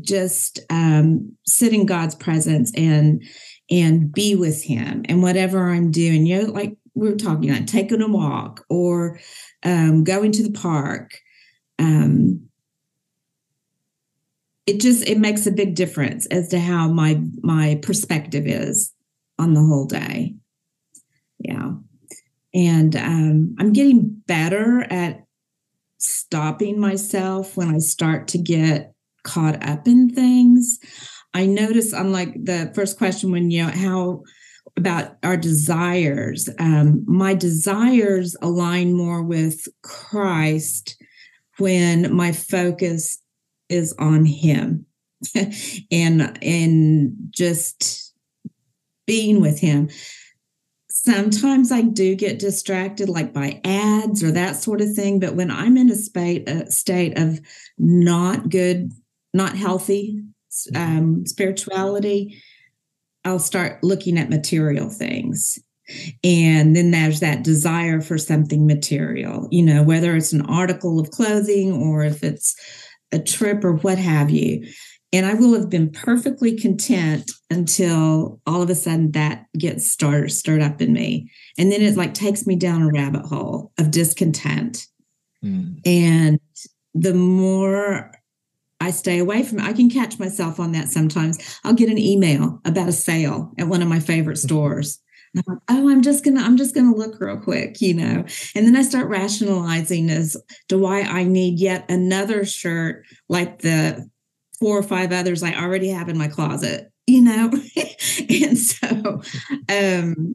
just 0.00 0.60
um, 0.70 1.36
sit 1.46 1.72
in 1.72 1.86
God's 1.86 2.14
presence 2.14 2.72
and 2.76 3.22
and 3.70 4.12
be 4.12 4.34
with 4.34 4.62
Him 4.62 5.02
and 5.08 5.22
whatever 5.22 5.70
I'm 5.70 5.90
doing. 5.90 6.26
You 6.26 6.42
know, 6.42 6.52
like 6.52 6.76
we 6.94 7.10
were 7.10 7.16
talking 7.16 7.50
about 7.50 7.68
taking 7.68 8.00
a 8.00 8.08
walk 8.08 8.64
or 8.68 9.18
um, 9.62 10.04
going 10.04 10.32
to 10.32 10.42
the 10.42 10.58
park. 10.58 11.18
Um, 11.78 12.48
it 14.66 14.80
just 14.80 15.06
it 15.06 15.18
makes 15.18 15.46
a 15.46 15.52
big 15.52 15.74
difference 15.74 16.26
as 16.26 16.48
to 16.48 16.58
how 16.58 16.88
my 16.88 17.20
my 17.42 17.78
perspective 17.82 18.46
is 18.46 18.92
on 19.38 19.54
the 19.54 19.60
whole 19.60 19.86
day. 19.86 20.34
Yeah. 21.38 21.72
And 22.54 22.96
um, 22.96 23.56
I'm 23.58 23.72
getting 23.72 24.22
better 24.26 24.86
at 24.90 25.24
stopping 25.98 26.78
myself 26.78 27.56
when 27.56 27.74
I 27.74 27.78
start 27.78 28.28
to 28.28 28.38
get 28.38 28.94
caught 29.24 29.66
up 29.66 29.88
in 29.88 30.10
things. 30.14 30.78
I 31.34 31.46
notice, 31.46 31.92
unlike 31.92 32.32
the 32.44 32.70
first 32.74 32.96
question, 32.96 33.32
when 33.32 33.50
you 33.50 33.64
know 33.64 33.72
how 33.72 34.22
about 34.76 35.16
our 35.24 35.36
desires, 35.36 36.48
um, 36.58 37.04
my 37.06 37.34
desires 37.34 38.36
align 38.40 38.92
more 38.92 39.22
with 39.22 39.66
Christ 39.82 40.96
when 41.58 42.14
my 42.14 42.32
focus 42.32 43.18
is 43.68 43.94
on 43.98 44.24
Him 44.24 44.86
and 45.90 46.38
and 46.42 47.16
just 47.30 48.14
being 49.06 49.40
with 49.40 49.60
Him. 49.60 49.88
Sometimes 50.90 51.70
I 51.70 51.82
do 51.82 52.14
get 52.14 52.38
distracted, 52.38 53.10
like 53.10 53.34
by 53.34 53.60
ads 53.64 54.22
or 54.22 54.30
that 54.32 54.56
sort 54.56 54.80
of 54.80 54.94
thing. 54.94 55.20
But 55.20 55.34
when 55.34 55.50
I'm 55.50 55.76
in 55.76 55.90
a 55.90 55.96
state, 55.96 56.48
a 56.48 56.70
state 56.70 57.18
of 57.18 57.40
not 57.76 58.48
good, 58.48 58.90
not 59.34 59.54
healthy 59.54 60.22
um, 60.74 61.26
spirituality, 61.26 62.40
I'll 63.24 63.38
start 63.38 63.82
looking 63.82 64.18
at 64.18 64.30
material 64.30 64.88
things. 64.88 65.58
And 66.22 66.74
then 66.74 66.90
there's 66.90 67.20
that 67.20 67.44
desire 67.44 68.00
for 68.00 68.16
something 68.16 68.66
material, 68.66 69.48
you 69.50 69.62
know, 69.62 69.82
whether 69.82 70.16
it's 70.16 70.32
an 70.32 70.42
article 70.42 70.98
of 70.98 71.10
clothing 71.10 71.72
or 71.72 72.02
if 72.02 72.22
it's 72.22 72.56
a 73.14 73.18
trip 73.18 73.64
or 73.64 73.74
what 73.74 73.98
have 73.98 74.30
you. 74.30 74.66
And 75.12 75.24
I 75.24 75.34
will 75.34 75.54
have 75.54 75.70
been 75.70 75.90
perfectly 75.90 76.58
content 76.58 77.30
until 77.48 78.40
all 78.46 78.62
of 78.62 78.68
a 78.68 78.74
sudden 78.74 79.12
that 79.12 79.46
gets 79.56 79.88
started 79.88 80.30
stirred 80.32 80.60
up 80.60 80.82
in 80.82 80.92
me. 80.92 81.30
And 81.56 81.70
then 81.70 81.82
it 81.82 81.96
like 81.96 82.14
takes 82.14 82.46
me 82.46 82.56
down 82.56 82.82
a 82.82 82.90
rabbit 82.90 83.24
hole 83.24 83.72
of 83.78 83.92
discontent. 83.92 84.86
Mm. 85.44 85.78
And 85.86 86.40
the 86.94 87.14
more 87.14 88.10
I 88.80 88.90
stay 88.90 89.18
away 89.18 89.44
from 89.44 89.60
it, 89.60 89.64
I 89.64 89.72
can 89.72 89.88
catch 89.88 90.18
myself 90.18 90.58
on 90.58 90.72
that 90.72 90.88
sometimes. 90.88 91.38
I'll 91.62 91.74
get 91.74 91.88
an 91.88 91.98
email 91.98 92.60
about 92.64 92.88
a 92.88 92.92
sale 92.92 93.52
at 93.56 93.68
one 93.68 93.82
of 93.82 93.88
my 93.88 94.00
favorite 94.00 94.38
mm-hmm. 94.38 94.48
I'm 95.36 95.42
like, 95.46 95.58
oh, 95.68 95.90
I'm 95.90 96.02
just 96.02 96.24
gonna, 96.24 96.40
I'm 96.40 96.56
just 96.56 96.74
gonna 96.74 96.94
look 96.94 97.20
real 97.20 97.38
quick, 97.38 97.80
you 97.80 97.94
know. 97.94 98.24
And 98.54 98.66
then 98.66 98.76
I 98.76 98.82
start 98.82 99.08
rationalizing 99.08 100.10
as 100.10 100.36
to 100.68 100.78
why 100.78 101.02
I 101.02 101.24
need 101.24 101.58
yet 101.58 101.90
another 101.90 102.44
shirt 102.44 103.04
like 103.28 103.62
the 103.62 104.08
four 104.58 104.78
or 104.78 104.82
five 104.82 105.12
others 105.12 105.42
I 105.42 105.54
already 105.54 105.88
have 105.88 106.08
in 106.08 106.18
my 106.18 106.28
closet, 106.28 106.90
you 107.06 107.22
know? 107.22 107.50
and 108.30 108.56
so 108.58 109.22
um, 109.68 110.34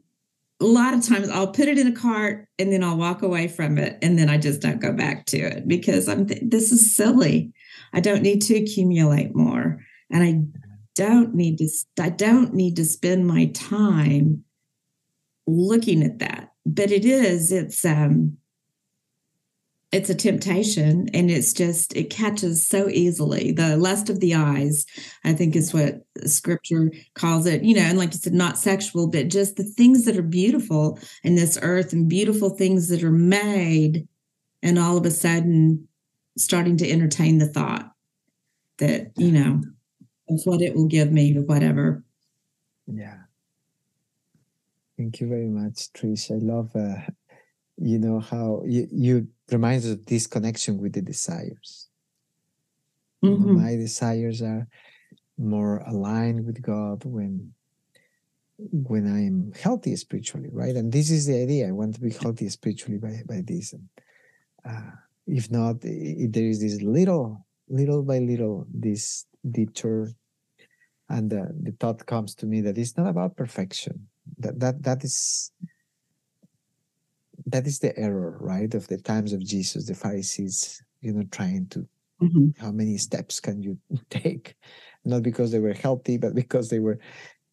a 0.60 0.64
lot 0.64 0.94
of 0.94 1.06
times 1.06 1.28
I'll 1.30 1.52
put 1.52 1.68
it 1.68 1.78
in 1.78 1.86
a 1.86 1.92
cart 1.92 2.46
and 2.58 2.72
then 2.72 2.84
I'll 2.84 2.98
walk 2.98 3.22
away 3.22 3.48
from 3.48 3.78
it 3.78 3.98
and 4.02 4.18
then 4.18 4.28
I 4.28 4.36
just 4.36 4.60
don't 4.60 4.80
go 4.80 4.92
back 4.92 5.26
to 5.26 5.38
it 5.38 5.66
because 5.66 6.08
I'm 6.08 6.26
th- 6.26 6.42
this 6.44 6.70
is 6.70 6.94
silly. 6.94 7.52
I 7.92 8.00
don't 8.00 8.22
need 8.22 8.42
to 8.42 8.56
accumulate 8.56 9.34
more 9.34 9.78
and 10.10 10.22
I 10.22 10.42
don't 10.94 11.34
need 11.34 11.58
to 11.58 11.68
I 11.98 12.10
don't 12.10 12.52
need 12.52 12.76
to 12.76 12.84
spend 12.84 13.26
my 13.26 13.46
time 13.46 14.44
looking 15.50 16.02
at 16.02 16.18
that. 16.20 16.52
But 16.66 16.90
it 16.90 17.04
is 17.04 17.52
it's 17.52 17.84
um 17.84 18.36
it's 19.92 20.08
a 20.08 20.14
temptation 20.14 21.08
and 21.12 21.30
it's 21.30 21.52
just 21.52 21.96
it 21.96 22.10
catches 22.10 22.64
so 22.66 22.88
easily. 22.88 23.50
The 23.52 23.76
lust 23.76 24.08
of 24.08 24.20
the 24.20 24.34
eyes 24.34 24.86
i 25.24 25.32
think 25.32 25.56
is 25.56 25.74
what 25.74 26.02
scripture 26.26 26.92
calls 27.14 27.46
it 27.46 27.62
you 27.62 27.74
know 27.74 27.82
and 27.82 27.98
like 27.98 28.12
you 28.12 28.18
said 28.18 28.32
not 28.32 28.58
sexual 28.58 29.08
but 29.08 29.28
just 29.28 29.56
the 29.56 29.64
things 29.64 30.04
that 30.04 30.16
are 30.16 30.22
beautiful 30.22 30.98
in 31.24 31.34
this 31.34 31.58
earth 31.62 31.92
and 31.92 32.08
beautiful 32.08 32.50
things 32.50 32.88
that 32.88 33.02
are 33.02 33.10
made 33.10 34.06
and 34.62 34.78
all 34.78 34.96
of 34.96 35.06
a 35.06 35.10
sudden 35.10 35.86
starting 36.36 36.76
to 36.76 36.90
entertain 36.90 37.38
the 37.38 37.46
thought 37.46 37.90
that 38.78 39.12
you 39.16 39.32
know 39.32 39.60
of 40.28 40.40
what 40.44 40.62
it 40.62 40.74
will 40.74 40.86
give 40.86 41.10
me 41.12 41.36
or 41.36 41.42
whatever. 41.42 42.04
Yeah 42.86 43.19
thank 45.00 45.20
you 45.20 45.28
very 45.28 45.48
much 45.48 45.92
trish 45.96 46.30
i 46.30 46.38
love 46.52 46.70
uh, 46.76 47.00
you 47.80 47.98
know 47.98 48.20
how 48.20 48.62
you, 48.66 48.86
you 48.92 49.28
reminds 49.50 49.86
us 49.86 49.92
of 49.92 50.06
this 50.06 50.26
connection 50.26 50.78
with 50.78 50.92
the 50.92 51.02
desires. 51.02 51.88
Mm-hmm. 53.24 53.62
My 53.62 53.76
desires 53.76 54.42
are 54.42 54.68
more 55.38 55.78
aligned 55.86 56.44
with 56.44 56.60
God 56.60 57.04
when 57.04 57.54
when 58.58 59.06
I'm 59.06 59.58
healthy 59.58 59.96
spiritually, 59.96 60.50
right? 60.52 60.76
And 60.76 60.92
this 60.92 61.10
is 61.10 61.26
the 61.26 61.40
idea. 61.42 61.68
I 61.68 61.72
want 61.72 61.94
to 61.94 62.00
be 62.00 62.10
healthy 62.10 62.46
spiritually 62.50 62.98
by, 62.98 63.22
by 63.26 63.42
this. 63.42 63.72
And 63.72 63.88
uh, 64.68 64.90
if 65.26 65.50
not, 65.50 65.76
if 65.82 66.30
there 66.30 66.44
is 66.44 66.60
this 66.60 66.82
little, 66.82 67.46
little 67.70 68.02
by 68.02 68.18
little, 68.18 68.66
this 68.70 69.24
detour, 69.50 70.10
and 71.08 71.32
uh, 71.32 71.46
the 71.58 71.72
thought 71.80 72.04
comes 72.04 72.34
to 72.34 72.46
me 72.46 72.60
that 72.60 72.76
it's 72.76 72.98
not 72.98 73.06
about 73.06 73.34
perfection. 73.34 74.08
That 74.38 74.60
that 74.60 74.82
that 74.82 75.04
is 75.04 75.52
that 77.46 77.66
is 77.66 77.78
the 77.78 77.96
error, 77.98 78.36
right? 78.40 78.72
Of 78.74 78.86
the 78.88 78.98
times 78.98 79.32
of 79.32 79.44
Jesus, 79.44 79.86
the 79.86 79.94
Pharisees, 79.94 80.82
you 81.00 81.12
know, 81.12 81.24
trying 81.30 81.66
to 81.68 81.86
mm-hmm. 82.22 82.48
how 82.58 82.70
many 82.70 82.96
steps 82.98 83.40
can 83.40 83.62
you 83.62 83.78
take? 84.10 84.54
Not 85.04 85.22
because 85.22 85.50
they 85.50 85.58
were 85.58 85.72
healthy, 85.72 86.18
but 86.18 86.34
because 86.34 86.68
they 86.68 86.78
were 86.78 86.98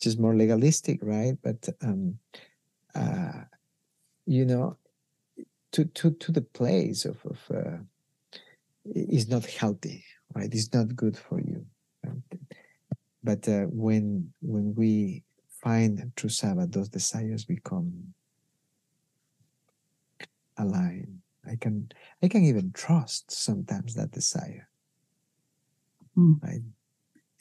just 0.01 0.19
more 0.19 0.35
legalistic, 0.35 0.99
right? 1.01 1.37
But 1.41 1.67
um, 1.81 2.19
uh, 2.93 3.43
you 4.25 4.45
know, 4.45 4.77
to 5.71 5.85
to 5.85 6.11
to 6.11 6.31
the 6.31 6.41
place 6.41 7.05
of 7.05 7.17
of 7.25 7.39
uh, 7.53 7.77
is 8.85 9.29
not 9.29 9.45
healthy, 9.45 10.03
right? 10.35 10.53
It's 10.53 10.73
not 10.73 10.95
good 10.95 11.17
for 11.17 11.39
you. 11.39 11.65
Right? 12.03 12.39
But 13.23 13.47
uh, 13.47 13.65
when 13.69 14.31
when 14.41 14.75
we 14.75 15.23
find 15.67 16.11
true 16.15 16.29
Sabbath, 16.29 16.71
those 16.71 16.89
desires 16.89 17.43
become 17.43 18.13
aligned. 20.57 21.19
I 21.45 21.55
can 21.55 21.89
I 22.23 22.27
can 22.27 22.43
even 22.43 22.71
trust 22.71 23.31
sometimes 23.31 23.95
that 23.95 24.11
desire. 24.11 24.69
Mm. 26.17 26.41
Right? 26.41 26.61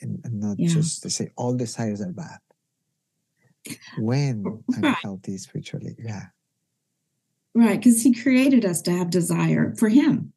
And, 0.01 0.19
and 0.23 0.39
not 0.39 0.59
yeah. 0.59 0.69
just 0.69 1.03
to 1.03 1.09
say 1.09 1.31
all 1.35 1.55
desires 1.55 2.01
are 2.01 2.13
bad. 2.13 2.39
When 3.97 4.63
I'm 4.75 4.83
healthy 4.83 5.37
spiritually, 5.37 5.95
yeah. 5.97 6.27
Right, 7.55 7.79
because 7.79 8.01
he 8.03 8.13
created 8.13 8.63
us 8.63 8.81
to 8.83 8.91
have 8.91 9.09
desire 9.09 9.73
for 9.77 9.89
him 9.89 10.31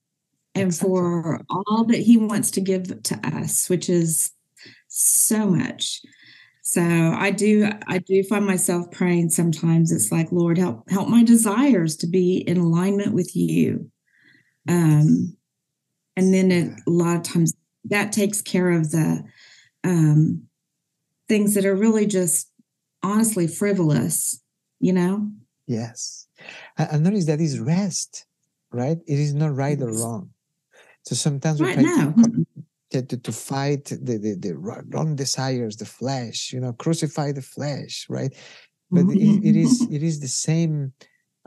and 0.55 0.69
exactly. 0.69 0.89
for 0.89 1.41
all 1.51 1.85
that 1.85 1.99
he 1.99 2.17
wants 2.17 2.51
to 2.53 2.61
give 2.61 3.03
to 3.03 3.21
us, 3.23 3.69
which 3.69 3.91
is 3.91 4.33
so 4.89 5.47
much. 5.47 6.01
So 6.63 6.83
I 6.83 7.31
do 7.31 7.71
I 7.87 7.99
do 7.99 8.23
find 8.25 8.47
myself 8.47 8.91
praying 8.91 9.31
sometimes 9.31 9.93
it's 9.93 10.13
like 10.13 10.31
Lord 10.31 10.59
help 10.59 10.89
help 10.91 11.09
my 11.09 11.25
desires 11.25 11.97
to 11.97 12.07
be 12.07 12.39
in 12.39 12.59
alignment 12.59 13.15
with 13.15 13.35
you. 13.35 13.91
Um 14.69 15.37
and 16.17 16.35
then 16.35 16.53
it, 16.53 16.81
a 16.87 16.91
lot 16.91 17.17
of 17.17 17.23
times 17.23 17.55
that 17.85 18.13
takes 18.13 18.43
care 18.43 18.71
of 18.71 18.91
the 18.91 19.25
um 19.85 20.43
things 21.29 21.55
that 21.55 21.65
are 21.65 21.77
really 21.77 22.07
just 22.07 22.51
honestly 23.03 23.47
frivolous, 23.47 24.43
you 24.81 24.93
know? 24.93 25.31
Yes. 25.67 26.27
And 26.77 27.05
notice 27.05 27.27
that 27.27 27.41
is 27.41 27.59
rest, 27.59 28.27
right? 28.73 28.99
It 29.07 29.19
is 29.19 29.33
not 29.33 29.55
right 29.55 29.81
or 29.81 29.93
wrong. 29.93 30.31
So 31.05 31.15
sometimes 31.15 31.61
we 31.61 31.69
right 31.69 31.75
try 31.75 31.83
now. 31.85 32.13
to 32.13 32.47
to, 32.91 33.03
to 33.03 33.33
fight 33.33 33.85
the, 33.87 34.19
the, 34.19 34.37
the 34.39 34.57
wrong 34.57 35.15
desires, 35.15 35.77
the 35.77 35.85
flesh, 35.85 36.53
you 36.53 36.61
know, 36.61 36.73
crucify 36.73 37.33
the 37.33 37.43
flesh, 37.43 38.07
right? 38.09 38.35
But 38.91 39.07
it, 39.11 39.45
it 39.45 39.57
is 39.57 39.87
it 39.89 40.03
is 40.03 40.19
the 40.19 40.29
same, 40.29 40.93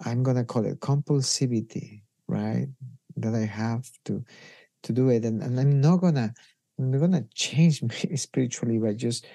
I'm 0.05 0.23
gonna 0.23 0.45
call 0.45 0.65
it 0.65 0.79
compulsivity, 0.79 2.03
right? 2.27 2.67
That 3.17 3.35
I 3.35 3.45
have 3.45 3.89
to 4.05 4.23
to 4.83 4.93
do 4.93 5.09
it. 5.09 5.25
And, 5.25 5.41
and 5.41 5.59
I'm 5.59 5.81
not 5.81 5.97
gonna 5.97 6.33
I'm 6.79 6.91
not 6.91 6.99
gonna 6.99 7.25
change 7.33 7.83
me 8.09 8.15
spiritually 8.15 8.77
by 8.77 8.93
just 8.93 9.25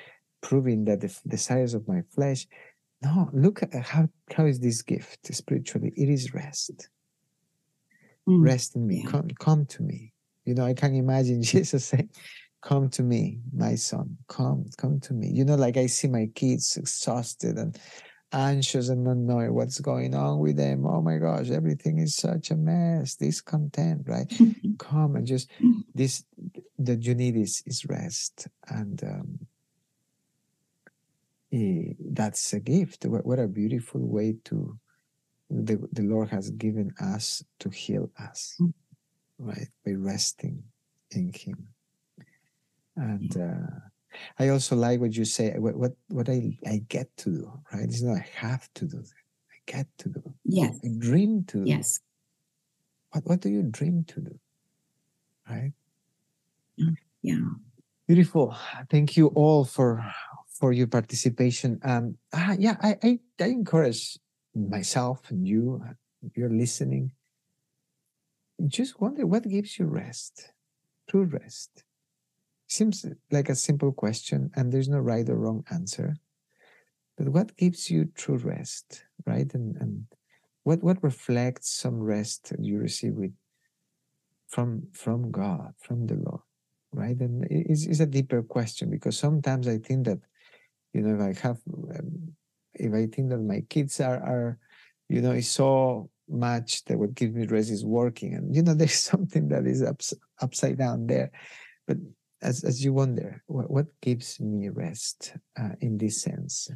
proving 0.40 0.86
that 0.86 1.02
the 1.02 1.14
desires 1.26 1.74
of 1.74 1.86
my 1.86 2.02
flesh. 2.14 2.46
No, 3.02 3.28
look 3.34 3.62
at 3.62 3.74
how 3.74 4.08
how 4.34 4.46
is 4.46 4.58
this 4.58 4.80
gift 4.80 5.32
spiritually? 5.34 5.92
It 5.94 6.08
is 6.08 6.32
rest. 6.32 6.88
Mm. 8.26 8.42
Rest 8.42 8.74
in 8.74 8.86
me. 8.86 9.02
Yeah. 9.04 9.10
Come 9.10 9.28
come 9.38 9.66
to 9.66 9.82
me 9.82 10.14
you 10.48 10.54
know, 10.54 10.64
I 10.64 10.72
can 10.72 10.94
imagine 10.94 11.42
Jesus 11.54 11.84
saying, 11.84 12.08
Come 12.60 12.88
to 12.90 13.02
me, 13.02 13.38
my 13.54 13.76
son, 13.76 14.16
come, 14.26 14.64
come 14.78 14.98
to 15.00 15.14
me. 15.14 15.28
You 15.28 15.44
know, 15.44 15.54
like 15.54 15.76
I 15.76 15.86
see 15.86 16.08
my 16.08 16.28
kids 16.34 16.76
exhausted 16.76 17.56
and 17.56 17.78
anxious 18.32 18.88
and 18.88 19.04
not 19.04 19.16
knowing 19.16 19.54
what's 19.54 19.78
going 19.78 20.14
on 20.14 20.40
with 20.40 20.56
them. 20.56 20.84
Oh 20.84 21.00
my 21.00 21.18
gosh, 21.18 21.50
everything 21.50 21.98
is 21.98 22.16
such 22.16 22.50
a 22.50 22.56
mess, 22.56 23.14
discontent, 23.14 24.08
right? 24.08 24.26
come 24.78 25.14
and 25.14 25.26
just 25.26 25.50
this 25.94 26.24
that 26.78 27.04
you 27.04 27.14
need 27.14 27.36
is 27.36 27.62
is 27.66 27.84
rest, 27.86 28.48
and 28.68 29.04
um, 29.04 29.38
eh, 31.52 31.92
that's 32.10 32.52
a 32.54 32.60
gift. 32.60 33.06
What, 33.06 33.24
what 33.24 33.38
a 33.38 33.46
beautiful 33.46 34.00
way 34.00 34.36
to 34.46 34.76
the 35.48 35.78
the 35.92 36.02
Lord 36.02 36.28
has 36.30 36.50
given 36.50 36.92
us 37.00 37.44
to 37.60 37.68
heal 37.70 38.10
us, 38.18 38.56
Mm. 38.60 38.72
Right? 39.38 39.68
By 39.84 39.92
resting 39.92 40.62
in 41.10 41.32
Him, 41.32 41.68
and. 42.96 43.36
Uh, 43.36 43.88
I 44.38 44.48
also 44.48 44.76
like 44.76 45.00
what 45.00 45.14
you 45.16 45.24
say. 45.24 45.52
What 45.58 45.76
what 45.76 45.92
what 46.08 46.28
I 46.28 46.58
I 46.66 46.82
get 46.88 47.14
to 47.18 47.30
do, 47.30 47.52
right? 47.72 47.84
It's 47.84 48.02
not 48.02 48.16
I 48.16 48.26
have 48.34 48.68
to 48.74 48.86
do. 48.86 48.98
That. 48.98 49.12
I 49.52 49.58
get 49.66 49.86
to 49.98 50.08
do. 50.08 50.22
Yes. 50.44 50.78
I 50.84 50.88
dream 50.98 51.44
to. 51.48 51.64
do. 51.64 51.68
Yes. 51.68 52.00
What 53.10 53.24
what 53.26 53.40
do 53.40 53.48
you 53.48 53.62
dream 53.62 54.04
to 54.08 54.20
do? 54.20 54.38
Right. 55.48 55.72
Yeah. 57.22 57.40
Beautiful. 58.06 58.56
Thank 58.90 59.16
you 59.16 59.28
all 59.28 59.64
for 59.64 60.04
for 60.58 60.72
your 60.72 60.86
participation. 60.86 61.80
Um. 61.82 62.16
ah, 62.32 62.56
yeah. 62.58 62.76
I 62.82 62.96
I, 63.02 63.18
I 63.40 63.46
encourage 63.46 64.18
myself 64.54 65.30
and 65.30 65.46
you. 65.46 65.82
You're 66.34 66.50
listening, 66.50 67.12
just 68.66 69.00
wonder 69.00 69.26
what 69.26 69.48
gives 69.48 69.78
you 69.78 69.86
rest. 69.86 70.52
True 71.08 71.24
rest. 71.24 71.84
Seems 72.68 73.06
like 73.30 73.48
a 73.48 73.54
simple 73.54 73.92
question, 73.92 74.50
and 74.54 74.72
there's 74.72 74.88
no 74.88 74.98
right 74.98 75.28
or 75.28 75.36
wrong 75.36 75.64
answer. 75.70 76.16
But 77.16 77.30
what 77.30 77.56
gives 77.56 77.90
you 77.90 78.06
true 78.14 78.36
rest, 78.36 79.04
right? 79.26 79.52
And 79.54 79.76
and 79.76 80.04
what 80.64 80.82
what 80.82 81.02
reflects 81.02 81.70
some 81.70 82.00
rest 82.00 82.52
you 82.58 82.78
receive 82.78 83.14
with 83.14 83.32
from 84.48 84.88
from 84.92 85.30
God, 85.30 85.74
from 85.78 86.06
the 86.06 86.14
Lord, 86.16 86.42
right? 86.92 87.18
And 87.20 87.44
it- 87.44 87.66
it's, 87.70 87.86
it's 87.86 88.00
a 88.00 88.06
deeper 88.06 88.42
question 88.42 88.90
because 88.90 89.18
sometimes 89.18 89.68
I 89.68 89.78
think 89.78 90.06
that, 90.06 90.18
you 90.92 91.02
know, 91.02 91.14
if 91.16 91.20
I 91.20 91.40
have, 91.46 91.60
um, 91.98 92.34
if 92.74 92.92
I 92.94 93.06
think 93.06 93.30
that 93.30 93.38
my 93.40 93.60
kids 93.68 94.00
are 94.00 94.20
are, 94.22 94.58
you 95.08 95.20
know, 95.20 95.38
so 95.40 96.10
much 96.28 96.84
that 96.84 96.98
would 96.98 97.14
gives 97.14 97.34
me 97.34 97.46
rest 97.46 97.70
is 97.70 97.84
working, 97.84 98.34
and 98.34 98.54
you 98.54 98.62
know, 98.62 98.74
there's 98.80 98.94
something 98.94 99.48
that 99.48 99.66
is 99.66 99.82
ups, 99.82 100.14
upside 100.40 100.78
down 100.78 101.06
there, 101.06 101.30
but 101.86 101.96
as 102.42 102.64
as 102.64 102.84
you 102.84 102.92
wonder 102.92 103.42
what, 103.46 103.70
what 103.70 103.86
gives 104.00 104.40
me 104.40 104.68
rest 104.68 105.34
uh, 105.58 105.74
in 105.80 105.98
this 105.98 106.22
sense? 106.22 106.70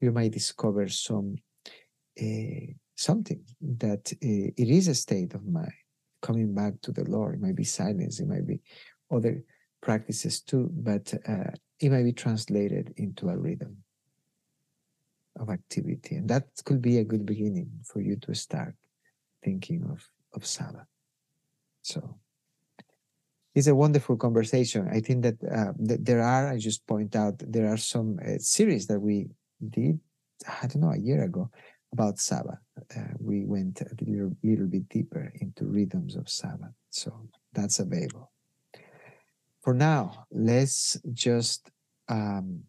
You 0.00 0.12
might 0.12 0.32
discover 0.32 0.88
some 0.88 1.36
uh, 2.20 2.72
something 2.96 3.42
that 3.60 4.12
uh, 4.12 4.52
it 4.56 4.68
is 4.68 4.88
a 4.88 4.94
state 4.94 5.34
of 5.34 5.46
mind 5.46 5.72
coming 6.22 6.54
back 6.54 6.74
to 6.82 6.92
the 6.92 7.04
lord. 7.04 7.34
It 7.34 7.40
might 7.40 7.56
be 7.56 7.64
silence 7.64 8.20
it 8.20 8.28
might 8.28 8.46
be 8.46 8.60
other 9.10 9.42
practices 9.80 10.42
too 10.42 10.68
but 10.72 11.12
uh, 11.26 11.50
it 11.80 11.90
might 11.90 12.04
be 12.04 12.12
translated 12.12 12.92
into 12.98 13.28
a 13.28 13.36
rhythm 13.36 13.78
of 15.38 15.48
activity. 15.50 16.16
And 16.16 16.28
that 16.28 16.44
could 16.64 16.82
be 16.82 16.98
a 16.98 17.04
good 17.04 17.24
beginning 17.24 17.70
for 17.84 18.00
you 18.00 18.16
to 18.16 18.34
start 18.34 18.74
thinking 19.42 19.84
of 19.90 20.10
of 20.34 20.46
sabbath 20.46 20.86
so 21.82 22.18
it's 23.54 23.66
a 23.66 23.74
wonderful 23.74 24.16
conversation. 24.16 24.88
I 24.90 25.00
think 25.00 25.22
that, 25.22 25.36
uh, 25.42 25.72
that 25.80 26.04
there 26.04 26.22
are, 26.22 26.48
I 26.48 26.58
just 26.58 26.86
point 26.86 27.16
out, 27.16 27.34
there 27.38 27.72
are 27.72 27.76
some 27.76 28.18
uh, 28.24 28.38
series 28.38 28.86
that 28.86 29.00
we 29.00 29.28
did, 29.68 29.98
I 30.62 30.66
don't 30.66 30.82
know, 30.82 30.92
a 30.92 30.98
year 30.98 31.24
ago 31.24 31.50
about 31.92 32.18
Saba. 32.18 32.60
Uh, 32.96 33.00
we 33.18 33.44
went 33.44 33.80
a 33.80 34.04
little, 34.04 34.36
little 34.44 34.66
bit 34.66 34.88
deeper 34.88 35.32
into 35.40 35.64
rhythms 35.64 36.14
of 36.14 36.28
Saba. 36.28 36.72
So 36.90 37.28
that's 37.52 37.80
available. 37.80 38.30
For 39.62 39.74
now, 39.74 40.26
let's 40.30 40.96
just 41.12 41.70
um, 42.08 42.62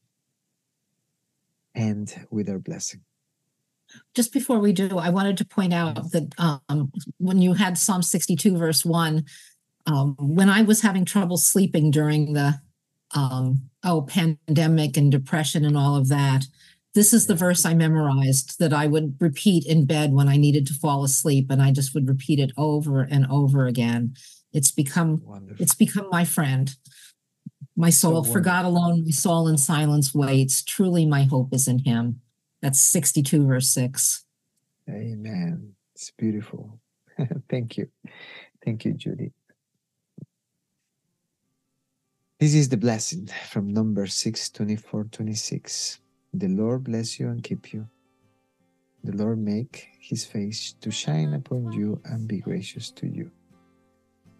end 1.76 2.26
with 2.32 2.50
our 2.50 2.60
blessing. 2.60 3.02
Just 4.16 4.34
before 4.34 4.60
we 4.60 4.74
do, 4.74 4.98
I 4.98 5.10
wanted 5.10 5.38
to 5.38 5.46
point 5.46 5.74
out 5.74 6.12
that 6.12 6.34
um, 6.38 6.92
when 7.18 7.42
you 7.42 7.54
had 7.54 7.78
Psalm 7.78 8.02
62, 8.02 8.58
verse 8.58 8.86
1, 8.86 9.24
um, 9.88 10.16
when 10.20 10.50
I 10.50 10.62
was 10.62 10.82
having 10.82 11.06
trouble 11.06 11.38
sleeping 11.38 11.92
during 11.92 12.34
the 12.34 12.60
um, 13.16 13.70
oh 13.84 14.04
pandemic 14.04 14.98
and 14.98 15.12
depression 15.12 15.66
and 15.66 15.78
all 15.78 15.96
of 15.96 16.10
that, 16.10 16.46
this 16.94 17.14
is 17.14 17.28
the 17.28 17.36
verse 17.36 17.66
I 17.66 17.74
memorized 17.74 18.60
that 18.60 18.74
I 18.74 18.88
would 18.88 19.16
repeat 19.20 19.66
in 19.66 19.86
bed 19.86 20.12
when 20.12 20.28
I 20.28 20.36
needed 20.36 20.68
to 20.68 20.74
fall 20.74 21.04
asleep, 21.04 21.48
and 21.50 21.62
I 21.62 21.72
just 21.72 21.94
would 21.94 22.08
repeat 22.08 22.40
it 22.40 22.52
over 22.58 23.02
and 23.02 23.26
over 23.32 23.66
again. 23.66 24.16
It's 24.52 24.72
become 24.72 25.22
Wonderful. 25.24 25.64
it's 25.64 25.76
become 25.76 26.10
my 26.12 26.26
friend. 26.26 26.76
My 27.78 27.90
soul, 27.90 28.24
for. 28.24 28.42
God 28.42 28.66
alone, 28.66 29.06
my 29.06 29.12
soul 29.12 29.48
in 29.48 29.58
silence 29.58 30.14
waits. 30.14 30.62
Truly, 30.62 31.06
my 31.06 31.24
hope 31.24 31.54
is 31.54 31.68
in 31.68 31.80
Him. 31.80 32.20
That's 32.62 32.80
62, 32.80 33.46
verse 33.48 33.74
6. 33.74 34.26
Amen. 34.90 35.74
It's 35.96 36.12
beautiful. 36.12 36.80
Thank 37.50 37.78
you. 37.78 37.90
Thank 38.64 38.86
you, 38.86 38.94
Judy. 38.94 39.32
This 42.40 42.54
is 42.56 42.70
the 42.70 42.78
blessing 42.78 43.30
from 43.50 43.74
number 43.74 44.08
6, 44.08 44.50
24, 44.50 45.06
26. 45.06 46.00
The 46.34 46.48
Lord 46.48 46.84
bless 46.86 47.20
you 47.20 47.30
and 47.30 47.44
keep 47.44 47.74
you. 47.74 47.88
The 49.04 49.16
Lord 49.16 49.40
make 49.40 49.90
his 50.00 50.26
face 50.26 50.74
to 50.82 50.92
shine 50.92 51.34
upon 51.34 51.72
you 51.72 52.02
and 52.06 52.28
be 52.28 52.40
gracious 52.40 52.92
to 52.92 53.08
you. 53.08 53.32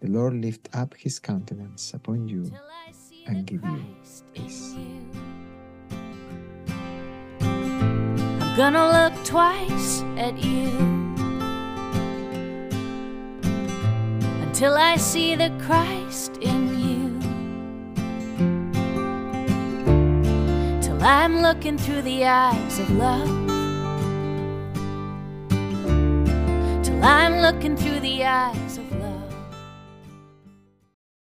The 0.00 0.08
Lord 0.08 0.34
lift 0.34 0.68
up 0.72 0.94
his 0.96 1.18
countenance 1.18 1.94
upon 1.94 2.28
you 2.28 2.44
till 2.44 2.70
I 2.88 2.92
see 2.92 3.24
and 3.26 3.46
give 3.46 3.64
you 3.64 3.84
peace. 4.34 4.74
Gonna 8.56 8.86
look 8.92 9.24
twice 9.24 10.02
at 10.18 10.36
you 10.36 10.68
until 14.42 14.74
I 14.74 14.96
see 14.96 15.34
the 15.34 15.50
Christ 15.58 16.36
in 16.42 16.68
you. 16.78 17.18
Till 20.82 21.02
I'm 21.02 21.40
looking 21.40 21.78
through 21.78 22.02
the 22.02 22.26
eyes 22.26 22.78
of 22.78 22.90
love. 22.90 23.28
Till 26.84 27.02
I'm 27.02 27.38
looking 27.40 27.74
through 27.74 28.00
the 28.00 28.24
eyes 28.24 28.61